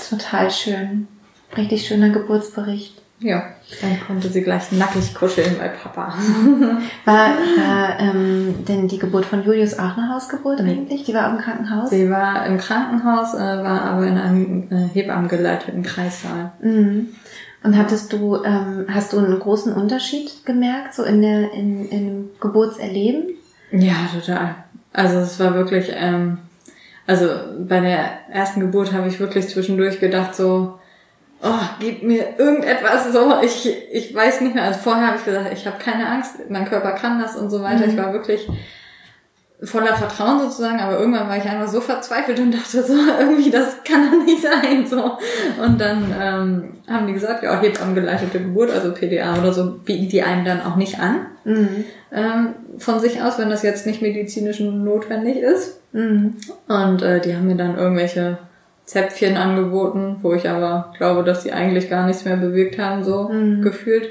Total 0.09 0.51
schön. 0.51 1.09
Richtig 1.57 1.87
schöner 1.87 2.11
Geburtsbericht. 2.11 3.01
Ja, 3.21 3.43
dann 3.81 4.01
konnte 4.07 4.29
sie 4.29 4.43
gleich 4.43 4.71
nackig 4.73 5.13
kuscheln 5.13 5.57
bei 5.59 5.69
Papa. 5.69 6.15
War, 7.05 7.31
war 7.31 8.01
ähm, 8.01 8.65
denn 8.67 8.87
die 8.87 8.99
Geburt 8.99 9.27
von 9.27 9.43
Julius 9.43 9.79
auch 9.79 9.97
eine 9.97 10.15
Hausgeburt 10.15 10.61
eigentlich? 10.61 11.05
Die 11.05 11.15
war 11.15 11.27
auch 11.27 11.33
im 11.33 11.39
Krankenhaus? 11.39 11.91
Sie 11.91 12.09
war 12.11 12.47
im 12.47 12.59
Krankenhaus, 12.59 13.35
äh, 13.35 13.39
war 13.39 13.83
aber 13.83 14.07
in 14.07 14.19
einem 14.19 14.69
äh, 14.71 14.89
hebammengeleiteten 14.95 15.83
Kreissaal. 15.83 16.53
Mhm. 16.61 17.09
Und 17.65 17.77
hattest 17.77 18.13
du, 18.13 18.43
ähm, 18.45 18.87
hast 18.89 19.13
du 19.13 19.19
einen 19.19 19.39
großen 19.39 19.73
Unterschied 19.73 20.47
gemerkt, 20.47 20.95
so 20.95 21.03
in 21.03 21.21
der, 21.23 21.53
in, 21.53 21.89
im 21.89 22.31
Geburtserleben? 22.41 23.35
Ja, 23.73 24.09
total. 24.15 24.55
Also 24.93 25.19
es 25.19 25.41
war 25.41 25.55
wirklich, 25.55 25.91
ähm, 25.93 26.39
also 27.07 27.29
bei 27.67 27.81
der 27.81 28.31
ersten 28.31 28.61
Geburt 28.61 28.93
habe 28.93 29.09
ich 29.09 29.19
wirklich 29.19 29.49
zwischendurch 29.49 29.99
gedacht 29.99 30.37
so, 30.37 30.79
oh, 31.43 31.69
gib 31.81 32.03
mir 32.03 32.39
irgendetwas 32.39 33.13
so, 33.13 33.35
ich, 33.43 33.69
ich 33.93 34.15
weiß 34.15 34.41
nicht 34.41 34.55
mehr. 34.55 34.65
Also 34.65 34.81
vorher 34.81 35.09
habe 35.09 35.17
ich 35.19 35.25
gesagt, 35.25 35.53
ich 35.53 35.67
habe 35.67 35.79
keine 35.79 36.09
Angst, 36.09 36.35
mein 36.49 36.65
Körper 36.65 36.93
kann 36.93 37.21
das 37.21 37.37
und 37.37 37.51
so 37.51 37.63
weiter. 37.63 37.87
Mhm. 37.87 37.91
Ich 37.91 37.97
war 37.97 38.13
wirklich 38.13 38.49
voller 39.63 39.97
Vertrauen 39.97 40.41
sozusagen, 40.41 40.79
aber 40.79 40.99
irgendwann 41.01 41.29
war 41.29 41.37
ich 41.37 41.45
einfach 41.45 41.67
so 41.67 41.81
verzweifelt 41.81 42.39
und 42.39 42.55
dachte 42.55 42.83
so, 42.83 42.95
irgendwie, 43.21 43.51
das 43.51 43.83
kann 43.83 44.11
doch 44.11 44.25
nicht 44.25 44.43
sein, 44.43 44.87
so. 44.87 45.19
Und 45.61 45.81
dann 45.81 46.15
ähm, 46.21 46.73
haben 46.89 47.07
die 47.09 47.15
gesagt, 47.15 47.43
ja, 47.43 47.61
hebammengeleitete 47.61 48.41
Geburt, 48.41 48.71
also 48.71 48.93
PDA 48.93 49.37
oder 49.39 49.53
so, 49.53 49.79
bieten 49.85 50.09
die 50.09 50.23
einem 50.23 50.45
dann 50.45 50.63
auch 50.63 50.77
nicht 50.77 51.01
an 51.01 51.27
Mhm. 51.49 51.85
ähm, 52.13 52.55
von 52.77 53.01
sich 53.01 53.23
aus, 53.23 53.39
wenn 53.39 53.49
das 53.49 53.63
jetzt 53.63 53.87
nicht 53.87 54.03
medizinisch 54.03 54.61
notwendig 54.61 55.39
ist. 55.39 55.81
Mhm. 55.93 56.37
Und 56.69 57.03
äh, 57.03 57.21
die 57.21 57.35
haben 57.35 57.47
mir 57.47 57.57
dann 57.57 57.79
irgendwelche 57.79 58.37
Zäpfchen 58.89 59.37
angeboten, 59.37 60.17
wo 60.23 60.33
ich 60.33 60.49
aber 60.49 60.93
glaube, 60.97 61.23
dass 61.23 61.43
die 61.43 61.53
eigentlich 61.53 61.91
gar 61.91 62.07
nichts 62.07 62.25
mehr 62.25 62.39
bewirkt 62.39 62.79
haben, 62.79 63.05
so 63.05 63.29
Mhm. 63.29 63.61
gefühlt. 63.61 64.11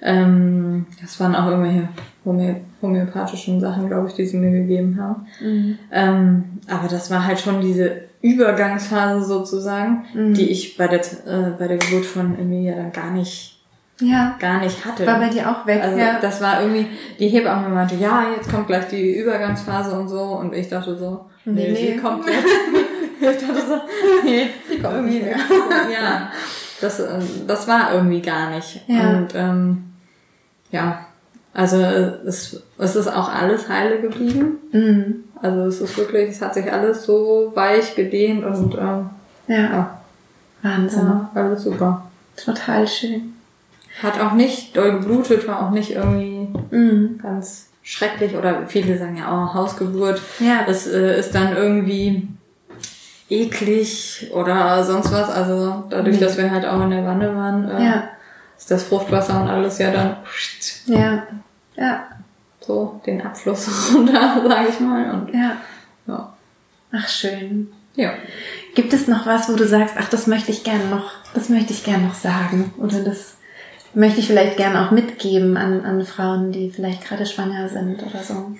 Ähm, 0.00 0.86
das 1.00 1.18
waren 1.20 1.34
auch 1.36 1.46
irgendwelche 1.48 1.88
homö 2.24 2.54
homöopathischen 2.82 3.60
Sachen, 3.60 3.88
glaube 3.88 4.08
ich, 4.08 4.14
die 4.14 4.26
sie 4.26 4.36
mir 4.36 4.50
gegeben 4.50 4.98
haben. 5.00 5.26
Mhm. 5.42 5.78
Ähm, 5.90 6.44
aber 6.68 6.88
das 6.88 7.10
war 7.10 7.26
halt 7.26 7.38
schon 7.40 7.60
diese 7.62 8.02
Übergangsphase 8.20 9.24
sozusagen, 9.24 10.04
Mhm. 10.14 10.34
die 10.34 10.50
ich 10.50 10.76
bei 10.76 10.86
der, 10.88 11.00
äh, 11.00 11.50
bei 11.58 11.66
der 11.68 11.78
Geburt 11.78 12.04
von 12.04 12.38
Emilia 12.38 12.74
dann 12.76 12.92
gar 12.92 13.10
nicht, 13.10 13.62
Ja. 14.00 14.36
gar 14.38 14.60
nicht 14.60 14.84
hatte. 14.84 15.06
War 15.06 15.18
bei 15.18 15.28
dir 15.30 15.50
auch 15.50 15.66
weg, 15.66 15.82
Also 15.82 15.98
ja. 15.98 16.18
das 16.20 16.40
war 16.42 16.60
irgendwie, 16.62 16.86
die 17.18 17.28
Hebamme 17.28 17.68
meinte, 17.70 17.94
ja, 17.96 18.24
jetzt 18.36 18.50
kommt 18.50 18.66
gleich 18.66 18.88
die 18.88 19.16
Übergangsphase 19.18 19.98
und 19.98 20.08
so. 20.08 20.20
Und 20.20 20.54
ich 20.54 20.68
dachte 20.68 20.96
so, 20.96 21.26
nee, 21.46 21.70
Nee, 21.72 21.74
sie 21.74 21.96
kommt 21.98 22.24
jetzt. 22.26 22.93
Ich 23.20 23.26
dachte 23.38 23.66
so, 23.66 23.80
nee, 24.24 24.48
die 24.72 24.80
kommt 24.80 24.94
irgendwie 24.94 25.14
nicht 25.14 25.24
mehr. 25.26 25.36
Ja, 25.92 26.30
das, 26.80 27.00
äh, 27.00 27.18
das 27.46 27.66
war 27.68 27.92
irgendwie 27.94 28.20
gar 28.20 28.50
nicht. 28.50 28.80
Ja. 28.86 29.10
Und 29.18 29.28
ähm, 29.34 29.84
ja, 30.70 31.06
also 31.52 31.76
es, 31.78 32.60
es 32.78 32.96
ist 32.96 33.08
auch 33.08 33.32
alles 33.32 33.68
heile 33.68 34.00
geblieben. 34.00 34.58
Mhm. 34.72 35.24
Also 35.40 35.62
es 35.66 35.80
ist 35.80 35.96
wirklich, 35.98 36.30
es 36.30 36.40
hat 36.42 36.54
sich 36.54 36.72
alles 36.72 37.04
so 37.04 37.52
weich 37.54 37.94
gedehnt 37.94 38.44
und 38.44 38.74
ähm, 38.74 39.10
Ja. 39.46 39.56
ja, 39.56 39.98
Wahnsinn. 40.62 41.02
ja, 41.06 41.30
alles 41.34 41.62
super. 41.62 42.06
Total 42.36 42.88
schön. 42.88 43.34
Hat 44.02 44.18
auch 44.20 44.32
nicht 44.32 44.76
doll 44.76 44.92
geblutet, 44.98 45.46
war 45.46 45.66
auch 45.66 45.70
nicht 45.70 45.92
irgendwie 45.92 46.48
Mhm. 46.70 47.18
ganz 47.22 47.68
schrecklich 47.82 48.34
oder 48.34 48.66
viele 48.66 48.98
sagen 48.98 49.16
ja 49.18 49.30
auch 49.30 49.54
Hausgeburt. 49.54 50.20
Ja. 50.40 50.64
Das 50.66 50.86
äh, 50.88 51.18
ist 51.20 51.34
dann 51.34 51.54
irgendwie 51.54 52.26
eklig 53.28 54.30
oder 54.32 54.84
sonst 54.84 55.12
was. 55.12 55.30
Also 55.30 55.84
dadurch, 55.90 56.16
Nee. 56.18 56.24
dass 56.24 56.36
wir 56.36 56.50
halt 56.50 56.66
auch 56.66 56.80
in 56.82 56.90
der 56.90 57.04
Wanne 57.04 57.34
waren, 57.34 57.68
äh, 57.70 57.84
Ja. 57.84 58.08
ist 58.56 58.70
das 58.70 58.84
Fruchtwasser 58.84 59.40
und 59.40 59.48
alles 59.48 59.78
ja 59.78 59.90
dann 59.90 60.16
Ja. 60.86 61.22
Ja. 61.76 62.04
so 62.60 63.00
den 63.06 63.22
Abfluss 63.22 63.68
runter, 63.94 64.42
sage 64.46 64.68
ich 64.68 64.80
mal. 64.80 65.10
Und 65.10 65.34
Ja. 65.34 65.56
ja. 66.06 66.32
Ach, 66.92 67.08
schön. 67.08 67.72
Ja. 67.96 68.12
Gibt 68.74 68.92
es 68.92 69.08
noch 69.08 69.26
was, 69.26 69.48
wo 69.48 69.54
du 69.56 69.66
sagst, 69.66 69.94
ach, 69.98 70.08
das 70.08 70.26
möchte 70.26 70.50
ich 70.52 70.64
gerne 70.64 70.84
noch, 70.86 71.10
das 71.34 71.48
möchte 71.48 71.72
ich 71.72 71.84
gerne 71.84 72.04
noch 72.06 72.14
sagen? 72.14 72.72
Oder 72.78 73.00
das 73.00 73.36
möchte 73.94 74.20
ich 74.20 74.26
vielleicht 74.26 74.56
gerne 74.56 74.86
auch 74.86 74.90
mitgeben 74.90 75.56
an, 75.56 75.84
an 75.84 76.04
Frauen, 76.04 76.52
die 76.52 76.70
vielleicht 76.70 77.04
gerade 77.04 77.26
schwanger 77.26 77.68
sind 77.68 78.02
oder 78.02 78.22
so? 78.22 78.52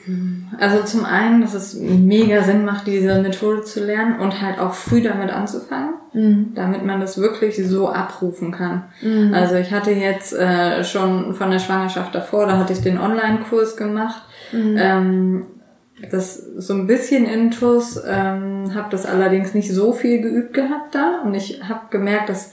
Also 0.59 0.85
zum 0.85 1.05
einen, 1.05 1.40
dass 1.40 1.55
es 1.55 1.75
mega 1.75 2.42
Sinn 2.42 2.64
macht, 2.64 2.87
diese 2.87 3.20
Methode 3.20 3.62
zu 3.62 3.85
lernen 3.85 4.18
und 4.20 4.40
halt 4.40 4.59
auch 4.59 4.75
früh 4.75 5.03
damit 5.03 5.31
anzufangen, 5.31 5.94
Mhm. 6.14 6.53
damit 6.55 6.85
man 6.85 7.01
das 7.01 7.18
wirklich 7.18 7.57
so 7.66 7.88
abrufen 7.88 8.53
kann. 8.53 8.85
Mhm. 9.03 9.35
Also 9.35 9.57
ich 9.57 9.73
hatte 9.73 9.90
jetzt 9.90 10.33
äh, 10.33 10.85
schon 10.85 11.35
von 11.35 11.51
der 11.51 11.59
Schwangerschaft 11.59 12.14
davor, 12.14 12.47
da 12.47 12.57
hatte 12.57 12.73
ich 12.73 12.81
den 12.83 12.99
Online-Kurs 12.99 13.77
gemacht. 13.77 14.23
Mhm. 14.53 14.77
Ähm, 14.79 15.47
das 16.11 16.37
so 16.37 16.75
ein 16.75 16.87
bisschen 16.87 17.25
Intus, 17.27 18.01
ähm, 18.07 18.75
habe 18.75 18.88
das 18.90 19.07
allerdings 19.07 19.55
nicht 19.55 19.73
so 19.73 19.92
viel 19.92 20.20
geübt 20.20 20.55
gehabt 20.55 20.94
da 20.94 21.23
und 21.25 21.35
ich 21.35 21.62
habe 21.68 21.87
gemerkt, 21.90 22.29
das 22.29 22.53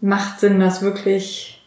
macht 0.00 0.40
Sinn, 0.40 0.60
das 0.60 0.82
wirklich 0.82 1.61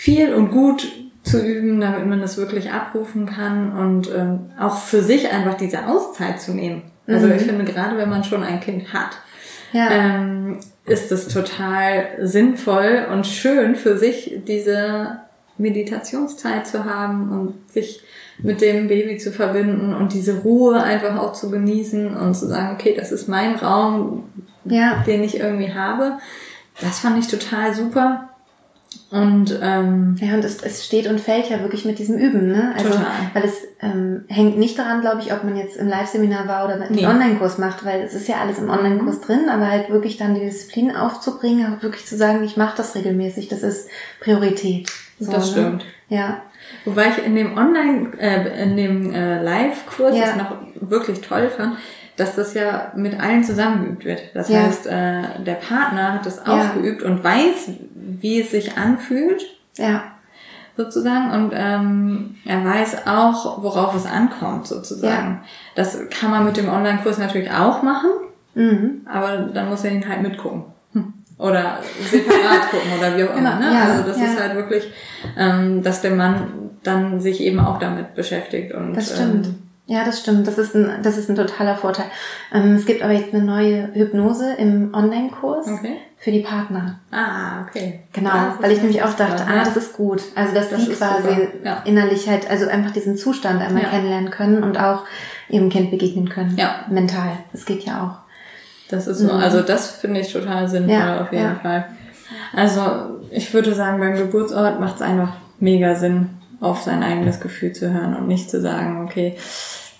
viel 0.00 0.32
und 0.32 0.50
gut 0.50 0.90
zu 1.24 1.44
üben, 1.44 1.78
damit 1.78 2.06
man 2.06 2.22
das 2.22 2.38
wirklich 2.38 2.72
abrufen 2.72 3.26
kann 3.26 3.72
und 3.76 4.10
ähm, 4.16 4.50
auch 4.58 4.78
für 4.78 5.02
sich 5.02 5.30
einfach 5.30 5.58
diese 5.58 5.86
Auszeit 5.86 6.40
zu 6.40 6.52
nehmen. 6.52 6.80
Also 7.06 7.26
Mhm. 7.26 7.32
ich 7.34 7.42
finde, 7.42 7.64
gerade 7.66 7.98
wenn 7.98 8.08
man 8.08 8.24
schon 8.24 8.42
ein 8.42 8.60
Kind 8.60 8.94
hat, 8.94 9.10
Ja. 9.72 9.90
ähm, 9.90 10.58
ist 10.86 11.12
es 11.12 11.28
total 11.28 12.06
sinnvoll 12.22 13.08
und 13.12 13.26
schön 13.26 13.76
für 13.76 13.98
sich, 13.98 14.40
diese 14.48 15.18
Meditationszeit 15.58 16.66
zu 16.66 16.86
haben 16.86 17.30
und 17.30 17.70
sich 17.70 18.00
mit 18.38 18.62
dem 18.62 18.88
Baby 18.88 19.18
zu 19.18 19.32
verbinden 19.32 19.92
und 19.92 20.14
diese 20.14 20.38
Ruhe 20.38 20.82
einfach 20.82 21.18
auch 21.18 21.34
zu 21.34 21.50
genießen 21.50 22.16
und 22.16 22.32
zu 22.34 22.46
sagen, 22.46 22.74
okay, 22.74 22.94
das 22.96 23.12
ist 23.12 23.28
mein 23.28 23.54
Raum, 23.56 24.24
ja. 24.64 25.04
den 25.06 25.22
ich 25.22 25.38
irgendwie 25.38 25.74
habe. 25.74 26.12
Das 26.80 27.00
fand 27.00 27.18
ich 27.18 27.28
total 27.28 27.74
super. 27.74 28.29
Und 29.10 29.58
ähm, 29.60 30.14
Ja, 30.20 30.34
und 30.34 30.44
es, 30.44 30.62
es 30.62 30.84
steht 30.86 31.08
und 31.08 31.20
fällt 31.20 31.50
ja 31.50 31.60
wirklich 31.62 31.84
mit 31.84 31.98
diesem 31.98 32.16
Üben, 32.16 32.46
ne? 32.52 32.72
Also, 32.76 32.90
Total. 32.90 33.06
weil 33.34 33.44
es 33.44 33.54
ähm, 33.82 34.24
hängt 34.28 34.56
nicht 34.56 34.78
daran, 34.78 35.00
glaube 35.00 35.20
ich, 35.20 35.32
ob 35.32 35.42
man 35.42 35.56
jetzt 35.56 35.76
im 35.76 35.88
Live-Seminar 35.88 36.46
war 36.46 36.64
oder 36.64 36.74
einen 36.74 36.94
Nee. 36.94 37.06
Online-Kurs 37.06 37.58
macht, 37.58 37.84
weil 37.84 38.02
es 38.02 38.14
ist 38.14 38.28
ja 38.28 38.36
alles 38.36 38.58
im 38.58 38.70
Online-Kurs 38.70 39.20
drin, 39.20 39.48
aber 39.50 39.68
halt 39.68 39.90
wirklich 39.90 40.16
dann 40.16 40.34
die 40.34 40.40
Disziplin 40.42 40.94
aufzubringen, 40.94 41.74
auch 41.74 41.82
wirklich 41.82 42.06
zu 42.06 42.16
sagen, 42.16 42.44
ich 42.44 42.56
mache 42.56 42.76
das 42.76 42.94
regelmäßig, 42.94 43.48
das 43.48 43.62
ist 43.64 43.88
Priorität. 44.20 44.88
So, 45.18 45.32
das 45.32 45.46
ne? 45.46 45.50
stimmt. 45.52 45.84
Ja. 46.08 46.42
Wobei 46.84 47.08
ich 47.08 47.24
in 47.24 47.34
dem 47.34 47.56
Online, 47.58 48.10
äh, 48.18 48.62
in 48.62 48.76
dem 48.76 49.12
äh, 49.12 49.42
Live-Kurs 49.42 50.16
Ja. 50.16 50.24
es 50.30 50.36
noch 50.36 50.56
wirklich 50.80 51.20
toll 51.20 51.50
fand, 51.54 51.76
dass 52.16 52.36
das 52.36 52.54
ja 52.54 52.92
mit 52.96 53.18
allen 53.18 53.42
zusammengeübt 53.44 54.04
wird. 54.04 54.22
Das 54.34 54.48
Ja. 54.48 54.60
heißt, 54.62 54.86
äh, 54.86 55.42
der 55.44 55.54
Partner 55.54 56.14
hat 56.14 56.26
das 56.26 56.46
auch 56.46 56.56
Ja. 56.56 56.72
geübt 56.74 57.02
und 57.02 57.22
weiß, 57.24 57.70
wie 57.94 58.40
es 58.40 58.50
sich 58.50 58.76
anfühlt. 58.76 59.42
Ja. 59.76 60.02
sozusagen 60.76 61.30
und 61.32 61.52
ähm, 61.54 62.36
er 62.46 62.64
weiß 62.64 63.06
auch, 63.06 63.62
worauf 63.62 63.94
es 63.94 64.06
ankommt 64.06 64.66
sozusagen. 64.66 65.30
Ja. 65.30 65.44
Das 65.74 65.98
kann 66.08 66.30
man 66.30 66.44
mit 66.46 66.56
dem 66.56 66.70
Online-Kurs 66.70 67.18
natürlich 67.18 67.50
auch 67.50 67.82
machen, 67.82 68.08
mhm. 68.54 69.02
aber 69.04 69.50
dann 69.52 69.68
muss 69.68 69.84
er 69.84 69.92
ihn 69.92 70.08
halt 70.08 70.22
mitgucken. 70.22 70.64
Oder 71.38 71.80
separat 72.10 72.62
gucken 72.70 72.92
oder 72.98 73.16
wie 73.16 73.24
auch 73.24 73.36
immer. 73.36 73.56
Genau. 73.56 73.70
Ne? 73.70 73.74
Ja, 73.74 73.84
also 73.90 74.08
das 74.08 74.16
ist 74.18 74.40
halt 74.40 74.54
wirklich, 74.56 74.90
ähm, 75.38 75.82
dass 75.82 76.00
der 76.02 76.12
Mann 76.12 76.46
dann 76.82 77.20
sich 77.20 77.40
eben 77.42 77.60
auch 77.60 77.78
damit 77.78 78.14
beschäftigt. 78.14 78.72
Und, 78.72 78.94
das 78.94 79.14
stimmt. 79.14 79.46
Ähm, 79.46 79.59
ja, 79.90 80.04
das 80.04 80.20
stimmt. 80.20 80.46
Das 80.46 80.56
ist 80.56 80.76
ein, 80.76 81.02
das 81.02 81.18
ist 81.18 81.28
ein 81.28 81.34
totaler 81.34 81.74
Vorteil. 81.74 82.06
Ähm, 82.54 82.76
es 82.76 82.86
gibt 82.86 83.02
aber 83.02 83.12
jetzt 83.12 83.34
eine 83.34 83.42
neue 83.42 83.92
Hypnose 83.92 84.52
im 84.52 84.94
Online-Kurs 84.94 85.66
okay. 85.66 85.96
für 86.16 86.30
die 86.30 86.42
Partner. 86.42 87.00
Ah, 87.10 87.62
okay. 87.62 87.98
Genau, 88.12 88.30
weil 88.60 88.70
ich 88.70 88.78
nämlich 88.78 89.02
auch 89.02 89.14
dachte, 89.14 89.44
ah, 89.48 89.64
das 89.64 89.76
ist 89.76 89.94
gut. 89.94 90.22
Also, 90.36 90.54
dass 90.54 90.70
das 90.70 90.84
die 90.84 90.92
quasi 90.92 91.48
ja. 91.64 91.82
innerlich 91.84 92.28
halt, 92.28 92.48
also 92.48 92.68
einfach 92.68 92.92
diesen 92.92 93.16
Zustand 93.16 93.60
einmal 93.60 93.82
ja. 93.82 93.88
kennenlernen 93.88 94.30
können 94.30 94.62
und 94.62 94.78
auch 94.78 95.02
ihrem 95.48 95.70
Kind 95.70 95.90
begegnen 95.90 96.28
können. 96.28 96.56
Ja. 96.56 96.84
Mental. 96.88 97.32
Das 97.50 97.64
geht 97.64 97.84
ja 97.84 98.04
auch. 98.04 98.92
Das 98.92 99.08
ist 99.08 99.18
so, 99.18 99.32
mhm. 99.32 99.40
also 99.40 99.60
das 99.60 99.90
finde 99.90 100.20
ich 100.20 100.32
total 100.32 100.68
sinnvoll 100.68 100.94
ja, 100.94 101.20
auf 101.22 101.32
jeden 101.32 101.56
Fall. 101.56 101.86
Also, 102.54 103.18
ich 103.32 103.52
würde 103.52 103.74
sagen, 103.74 103.98
beim 103.98 104.14
Geburtsort 104.14 104.78
macht 104.78 104.96
es 104.96 105.02
einfach 105.02 105.32
mega 105.58 105.96
Sinn, 105.96 106.39
auf 106.60 106.82
sein 106.82 107.02
eigenes 107.02 107.40
Gefühl 107.40 107.72
zu 107.72 107.90
hören 107.92 108.16
und 108.16 108.28
nicht 108.28 108.50
zu 108.50 108.60
sagen, 108.60 109.04
okay, 109.04 109.36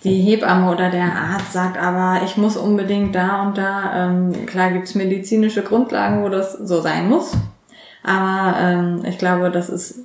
die 0.03 0.21
Hebamme 0.21 0.71
oder 0.71 0.89
der 0.89 1.15
Arzt 1.15 1.53
sagt 1.53 1.77
aber, 1.77 2.21
ich 2.25 2.37
muss 2.37 2.57
unbedingt 2.57 3.13
da 3.13 3.43
und 3.43 3.57
da. 3.57 4.07
Ähm, 4.09 4.45
klar 4.47 4.71
gibt's 4.71 4.95
medizinische 4.95 5.61
Grundlagen, 5.61 6.23
wo 6.23 6.29
das 6.29 6.53
so 6.53 6.81
sein 6.81 7.07
muss. 7.07 7.37
Aber 8.03 8.57
ähm, 8.59 9.03
ich 9.07 9.19
glaube, 9.19 9.51
das 9.51 9.69
ist 9.69 9.99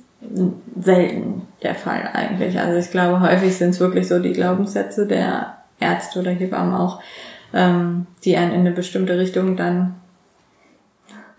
selten 0.79 1.47
der 1.63 1.75
Fall 1.75 2.09
eigentlich. 2.13 2.59
Also 2.59 2.77
ich 2.77 2.91
glaube, 2.91 3.21
häufig 3.21 3.55
sind 3.55 3.71
es 3.71 3.79
wirklich 3.79 4.07
so 4.07 4.19
die 4.19 4.33
Glaubenssätze 4.33 5.07
der 5.07 5.57
Ärzte 5.79 6.19
oder 6.19 6.31
Hebammen 6.31 6.73
auch, 6.73 7.01
ähm, 7.53 8.07
die 8.23 8.37
einen 8.37 8.51
in 8.51 8.59
eine 8.61 8.71
bestimmte 8.71 9.17
Richtung 9.17 9.55
dann 9.55 9.95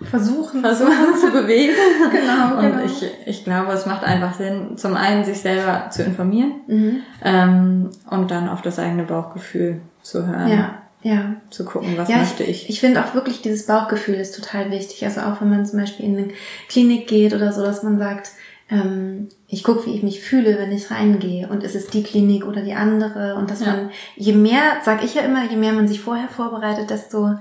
versuchen, 0.02 0.60
versuchen 0.60 1.16
zu 1.20 1.30
bewegen. 1.30 1.74
genau. 2.10 2.58
Und 2.58 2.72
genau. 2.72 2.84
ich, 2.84 3.04
ich 3.26 3.44
glaube, 3.44 3.72
es 3.72 3.86
macht 3.86 4.04
einfach 4.04 4.34
Sinn, 4.34 4.76
zum 4.76 4.94
einen 4.94 5.24
sich 5.24 5.38
selber 5.38 5.90
zu 5.90 6.02
informieren 6.02 6.52
mhm. 6.66 6.96
ähm, 7.24 7.90
und 8.10 8.30
dann 8.30 8.48
auf 8.48 8.62
das 8.62 8.78
eigene 8.78 9.04
Bauchgefühl 9.04 9.80
zu 10.02 10.26
hören. 10.26 10.48
Ja. 10.48 10.74
Ja. 11.02 11.36
Zu 11.50 11.64
gucken, 11.64 11.96
was 11.96 12.08
ja, 12.08 12.18
möchte 12.18 12.42
ich. 12.42 12.64
Ich, 12.64 12.70
ich 12.70 12.80
finde 12.80 13.04
auch 13.04 13.14
wirklich, 13.14 13.40
dieses 13.40 13.66
Bauchgefühl 13.66 14.16
ist 14.16 14.34
total 14.34 14.72
wichtig. 14.72 15.04
Also 15.04 15.20
auch 15.20 15.40
wenn 15.40 15.48
man 15.48 15.64
zum 15.64 15.78
Beispiel 15.78 16.04
in 16.04 16.18
eine 16.18 16.28
Klinik 16.68 17.06
geht 17.06 17.34
oder 17.34 17.52
so, 17.52 17.62
dass 17.62 17.84
man 17.84 17.98
sagt, 17.98 18.32
ähm, 18.68 19.28
ich 19.46 19.62
gucke, 19.62 19.86
wie 19.86 19.94
ich 19.94 20.02
mich 20.02 20.20
fühle, 20.20 20.58
wenn 20.58 20.72
ich 20.72 20.90
reingehe. 20.90 21.48
Und 21.48 21.62
ist 21.62 21.76
es 21.76 21.86
die 21.86 22.02
Klinik 22.02 22.44
oder 22.44 22.62
die 22.62 22.74
andere? 22.74 23.36
Und 23.36 23.50
dass 23.50 23.60
ja. 23.60 23.68
man, 23.68 23.90
je 24.16 24.32
mehr, 24.32 24.78
sag 24.84 25.04
ich 25.04 25.14
ja 25.14 25.22
immer, 25.22 25.48
je 25.48 25.56
mehr 25.56 25.72
man 25.72 25.86
sich 25.86 26.00
vorher 26.00 26.28
vorbereitet, 26.28 26.90
desto 26.90 27.34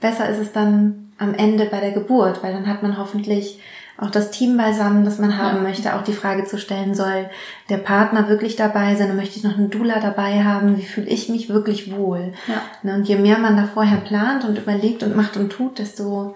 besser 0.00 0.28
ist 0.28 0.38
es 0.38 0.52
dann 0.52 1.09
am 1.20 1.34
Ende 1.34 1.66
bei 1.66 1.80
der 1.80 1.92
Geburt, 1.92 2.42
weil 2.42 2.52
dann 2.52 2.66
hat 2.66 2.82
man 2.82 2.98
hoffentlich 2.98 3.60
auch 3.98 4.10
das 4.10 4.30
Team 4.30 4.56
beisammen, 4.56 5.04
das 5.04 5.18
man 5.18 5.36
haben 5.36 5.58
ja. 5.58 5.62
möchte, 5.62 5.94
auch 5.94 6.02
die 6.02 6.14
Frage 6.14 6.44
zu 6.44 6.58
stellen, 6.58 6.94
soll 6.94 7.28
der 7.68 7.76
Partner 7.76 8.28
wirklich 8.28 8.56
dabei 8.56 8.94
sein, 8.94 9.14
möchte 9.14 9.36
ich 9.36 9.44
noch 9.44 9.58
einen 9.58 9.68
Dula 9.68 10.00
dabei 10.00 10.42
haben, 10.42 10.78
wie 10.78 10.84
fühle 10.84 11.08
ich 11.08 11.28
mich 11.28 11.50
wirklich 11.50 11.94
wohl? 11.94 12.32
Ja. 12.48 12.62
Ne, 12.82 12.94
und 12.94 13.08
je 13.08 13.16
mehr 13.16 13.38
man 13.38 13.58
da 13.58 13.64
vorher 13.64 13.98
plant 13.98 14.44
und 14.44 14.56
überlegt 14.56 15.02
und 15.02 15.14
macht 15.14 15.36
und 15.36 15.50
tut, 15.52 15.78
desto 15.78 16.34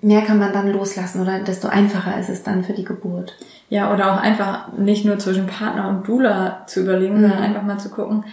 mehr 0.00 0.22
kann 0.22 0.38
man 0.38 0.52
dann 0.52 0.70
loslassen 0.70 1.20
oder 1.20 1.40
desto 1.40 1.66
einfacher 1.66 2.18
ist 2.20 2.28
es 2.28 2.44
dann 2.44 2.62
für 2.62 2.74
die 2.74 2.84
Geburt. 2.84 3.36
Ja, 3.68 3.92
oder 3.92 4.12
auch 4.12 4.20
einfach 4.20 4.72
nicht 4.76 5.04
nur 5.04 5.18
zwischen 5.18 5.48
Partner 5.48 5.88
und 5.88 6.06
Dula 6.06 6.64
zu 6.68 6.80
überlegen, 6.82 7.16
mhm. 7.16 7.22
sondern 7.22 7.42
einfach 7.42 7.62
mal 7.62 7.78
zu 7.78 7.88
gucken, 7.88 8.24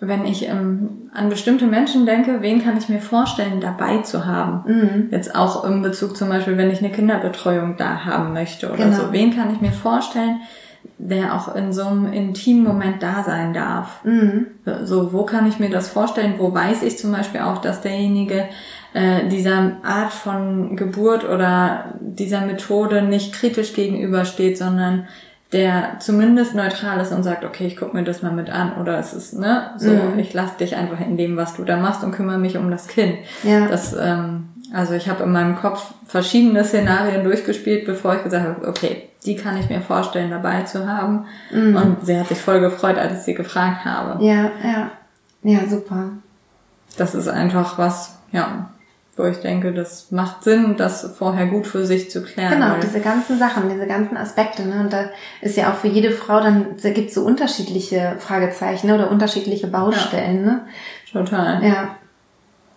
wenn 0.00 0.26
ich 0.26 0.46
ähm, 0.48 1.10
an 1.14 1.30
bestimmte 1.30 1.66
Menschen 1.66 2.04
denke, 2.04 2.42
wen 2.42 2.62
kann 2.62 2.76
ich 2.76 2.88
mir 2.88 3.00
vorstellen, 3.00 3.60
dabei 3.60 3.98
zu 3.98 4.26
haben? 4.26 4.64
Mhm. 4.66 5.08
Jetzt 5.10 5.34
auch 5.34 5.64
im 5.64 5.82
Bezug 5.82 6.16
zum 6.16 6.28
Beispiel, 6.28 6.58
wenn 6.58 6.70
ich 6.70 6.80
eine 6.80 6.90
Kinderbetreuung 6.90 7.76
da 7.76 8.04
haben 8.04 8.32
möchte 8.34 8.68
oder 8.68 8.84
genau. 8.84 8.96
so. 8.96 9.12
Wen 9.12 9.34
kann 9.34 9.52
ich 9.54 9.60
mir 9.60 9.72
vorstellen, 9.72 10.40
der 10.98 11.34
auch 11.34 11.54
in 11.54 11.72
so 11.72 11.86
einem 11.86 12.12
intimen 12.12 12.64
Moment 12.64 13.02
da 13.02 13.22
sein 13.24 13.54
darf? 13.54 14.04
Mhm. 14.04 14.46
So, 14.84 15.12
wo 15.12 15.24
kann 15.24 15.46
ich 15.46 15.58
mir 15.58 15.70
das 15.70 15.88
vorstellen? 15.88 16.34
Wo 16.38 16.52
weiß 16.52 16.82
ich 16.82 16.98
zum 16.98 17.12
Beispiel 17.12 17.40
auch, 17.40 17.62
dass 17.62 17.80
derjenige 17.80 18.44
äh, 18.92 19.28
dieser 19.28 19.72
Art 19.82 20.12
von 20.12 20.76
Geburt 20.76 21.24
oder 21.28 21.94
dieser 22.00 22.42
Methode 22.42 23.02
nicht 23.02 23.32
kritisch 23.32 23.72
gegenübersteht, 23.72 24.58
sondern 24.58 25.06
der 25.52 25.98
zumindest 26.00 26.54
neutral 26.54 27.00
ist 27.00 27.12
und 27.12 27.22
sagt, 27.22 27.44
okay, 27.44 27.66
ich 27.66 27.76
guck 27.76 27.94
mir 27.94 28.02
das 28.02 28.22
mal 28.22 28.32
mit 28.32 28.50
an 28.50 28.74
oder 28.80 28.98
es 28.98 29.12
ist, 29.12 29.38
ne, 29.38 29.70
so, 29.76 29.90
mhm. 29.90 30.18
ich 30.18 30.34
lass 30.34 30.56
dich 30.56 30.74
einfach 30.76 31.00
in 31.00 31.16
dem, 31.16 31.36
was 31.36 31.54
du 31.54 31.64
da 31.64 31.76
machst 31.76 32.02
und 32.02 32.12
kümmere 32.12 32.38
mich 32.38 32.56
um 32.56 32.70
das 32.70 32.88
Kind. 32.88 33.18
Ja. 33.44 33.68
Das, 33.68 33.94
ähm, 33.94 34.48
also 34.72 34.94
ich 34.94 35.08
habe 35.08 35.22
in 35.22 35.32
meinem 35.32 35.56
Kopf 35.56 35.94
verschiedene 36.06 36.64
Szenarien 36.64 37.22
durchgespielt, 37.22 37.86
bevor 37.86 38.16
ich 38.16 38.24
gesagt 38.24 38.44
habe, 38.44 38.68
okay, 38.68 39.08
die 39.24 39.36
kann 39.36 39.56
ich 39.56 39.68
mir 39.68 39.80
vorstellen, 39.80 40.30
dabei 40.30 40.62
zu 40.62 40.88
haben. 40.88 41.26
Mhm. 41.52 41.76
Und 41.76 42.06
sie 42.06 42.18
hat 42.18 42.28
sich 42.28 42.40
voll 42.40 42.60
gefreut, 42.60 42.98
als 42.98 43.12
ich 43.12 43.20
sie 43.20 43.34
gefragt 43.34 43.84
habe. 43.84 44.24
Ja, 44.24 44.50
ja. 44.64 44.90
Ja, 45.42 45.60
super. 45.68 46.10
Das 46.96 47.14
ist 47.14 47.28
einfach 47.28 47.78
was, 47.78 48.18
ja, 48.32 48.70
wo 49.16 49.24
ich 49.24 49.38
denke, 49.38 49.72
das 49.72 50.10
macht 50.10 50.44
Sinn, 50.44 50.76
das 50.76 51.14
vorher 51.16 51.46
gut 51.46 51.66
für 51.66 51.86
sich 51.86 52.10
zu 52.10 52.22
klären. 52.22 52.52
Genau, 52.52 52.74
diese 52.82 53.00
ganzen 53.00 53.38
Sachen, 53.38 53.70
diese 53.70 53.86
ganzen 53.86 54.16
Aspekte. 54.16 54.62
Ne? 54.66 54.80
Und 54.80 54.92
da 54.92 55.10
ist 55.40 55.56
ja 55.56 55.70
auch 55.70 55.76
für 55.76 55.88
jede 55.88 56.10
Frau 56.10 56.40
dann, 56.40 56.76
da 56.82 56.90
gibt 56.90 57.12
so 57.12 57.22
unterschiedliche 57.24 58.16
Fragezeichen 58.18 58.88
ne? 58.88 58.94
oder 58.94 59.10
unterschiedliche 59.10 59.68
Baustellen. 59.68 60.44
Ja. 60.44 60.52
Ne? 60.52 60.60
Total. 61.12 61.64
Ja. 61.64 61.96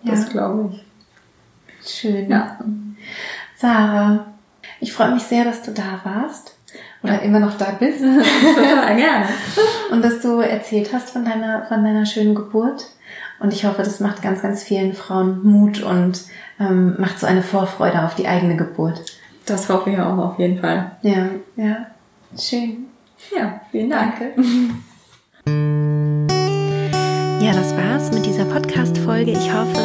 Das 0.04 0.26
ja. 0.26 0.30
glaube 0.30 0.72
ich. 0.72 0.86
Schön. 1.86 2.30
Ja. 2.30 2.58
Sarah, 3.58 4.26
ich 4.80 4.94
freue 4.94 5.12
mich 5.12 5.24
sehr, 5.24 5.44
dass 5.44 5.62
du 5.62 5.72
da 5.72 6.00
warst. 6.04 6.56
Oder 7.04 7.16
ja. 7.16 7.20
immer 7.20 7.40
noch 7.40 7.58
da 7.58 7.72
bist. 7.80 8.00
Total 8.56 8.96
gerne. 8.96 9.28
Und 9.92 10.04
dass 10.04 10.22
du 10.22 10.40
erzählt 10.40 10.94
hast 10.94 11.10
von 11.10 11.26
deiner, 11.26 11.66
von 11.66 11.84
deiner 11.84 12.06
schönen 12.06 12.36
Geburt. 12.36 12.86
Und 13.40 13.54
ich 13.54 13.66
hoffe, 13.66 13.84
das 13.84 14.00
macht 14.00 14.22
ganz, 14.22 14.42
ganz 14.42 14.64
vielen 14.64 14.94
Frauen 14.94 15.44
Mut 15.44 15.82
und 15.82 16.24
ähm, 16.60 16.96
macht 16.98 17.20
so 17.20 17.26
eine 17.26 17.42
Vorfreude 17.42 18.04
auf 18.04 18.16
die 18.16 18.28
eigene 18.28 18.58
Geburt. 18.58 19.06
Das 19.46 19.70
hoffe 19.70 19.92
ich 19.92 20.00
auch 20.00 20.18
auf 20.18 20.40
jeden 20.40 20.60
Fall. 20.60 20.92
Ja, 21.02 21.30
ja. 21.56 21.88
Schön. 22.38 22.86
Ja, 23.36 23.62
vielen 23.72 23.90
Dank. 23.90 24.14
Danke. 24.20 24.34
Ja, 27.42 27.54
das 27.54 27.74
war's 27.76 28.12
mit 28.12 28.26
dieser 28.26 28.44
Podcast-Folge. 28.44 29.32
Ich 29.32 29.52
hoffe, 29.54 29.80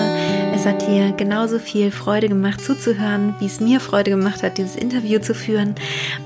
hat 0.66 0.87
dir 0.87 1.12
genauso 1.12 1.59
viel 1.59 1.90
Freude 1.90 2.29
gemacht 2.29 2.61
zuzuhören, 2.61 3.35
wie 3.38 3.46
es 3.46 3.61
mir 3.61 3.81
Freude 3.81 4.11
gemacht 4.11 4.42
hat, 4.42 4.59
dieses 4.59 4.77
Interview 4.77 5.18
zu 5.18 5.35
führen. 5.35 5.74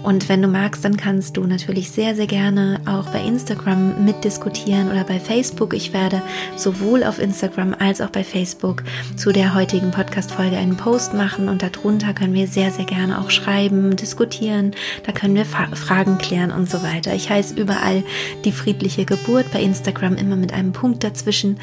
Und 0.03 0.29
wenn 0.29 0.42
du 0.42 0.48
magst, 0.48 0.85
dann 0.85 0.96
kannst 0.96 1.37
du 1.37 1.44
natürlich 1.44 1.90
sehr, 1.90 2.14
sehr 2.14 2.27
gerne 2.27 2.81
auch 2.87 3.07
bei 3.11 3.20
Instagram 3.20 4.05
mitdiskutieren 4.05 4.90
oder 4.90 5.05
bei 5.05 5.18
Facebook. 5.18 5.74
Ich 5.74 5.92
werde 5.92 6.22
sowohl 6.57 7.05
auf 7.05 7.18
Instagram 7.18 7.74
als 7.79 8.01
auch 8.01 8.11
bei 8.11 8.22
Facebook 8.22 8.85
zu 9.16 9.33
der 9.33 9.55
heutigen 9.55 9.90
Podcast-Folge 9.90 10.57
einen 10.57 10.77
Post 10.77 11.14
machen 11.14 11.48
und 11.48 11.62
darunter 11.62 12.12
können 12.12 12.35
wir 12.35 12.46
sehr, 12.46 12.70
sehr 12.70 12.85
gerne 12.85 13.20
auch 13.20 13.31
schreiben, 13.31 13.96
diskutieren. 13.96 14.72
Da 15.05 15.12
können 15.12 15.35
wir 15.35 15.46
Fragen 15.46 16.18
klären 16.18 16.53
und 16.53 16.70
so 16.70 16.83
weiter. 16.83 17.14
Ich 17.14 17.31
heiße 17.31 17.55
überall 17.55 18.03
die 18.44 18.53
friedliche 18.53 19.05
Geburt 19.05 19.51
bei 19.53 19.61
Instagram 19.61 20.16
immer 20.16 20.37
mit 20.37 20.53
einem 20.53 20.72
Punkt 20.72 21.03
dazwischen. 21.03 21.59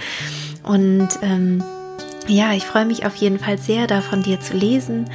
Und 0.63 1.09
ähm, 1.21 1.63
ja, 2.27 2.53
ich 2.53 2.65
freue 2.65 2.85
mich 2.85 3.05
auf 3.05 3.15
jeden 3.15 3.39
Fall 3.39 3.57
sehr, 3.57 3.87
da 3.87 4.01
von 4.01 4.23
dir 4.23 4.39
zu 4.39 4.55
lesen 4.55 5.09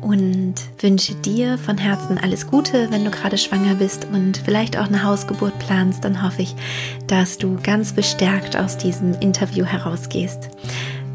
und 0.00 0.54
wünsche 0.78 1.14
dir 1.14 1.58
von 1.58 1.78
Herzen 1.78 2.18
alles 2.18 2.46
Gute, 2.46 2.90
wenn 2.90 3.04
du 3.04 3.10
gerade 3.10 3.38
schwanger 3.38 3.74
bist 3.74 4.06
und 4.12 4.36
vielleicht 4.44 4.76
auch 4.78 4.86
eine 4.86 5.02
Hausgeburt 5.02 5.58
planst, 5.58 6.04
dann 6.04 6.22
hoffe 6.22 6.42
ich, 6.42 6.54
dass 7.06 7.38
du 7.38 7.58
ganz 7.62 7.92
bestärkt 7.92 8.56
aus 8.56 8.76
diesem 8.76 9.14
Interview 9.20 9.64
herausgehst. 9.64 10.50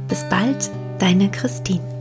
Bis 0.07 0.25
bald, 0.29 0.69
deine 0.99 1.29
Christine. 1.31 2.00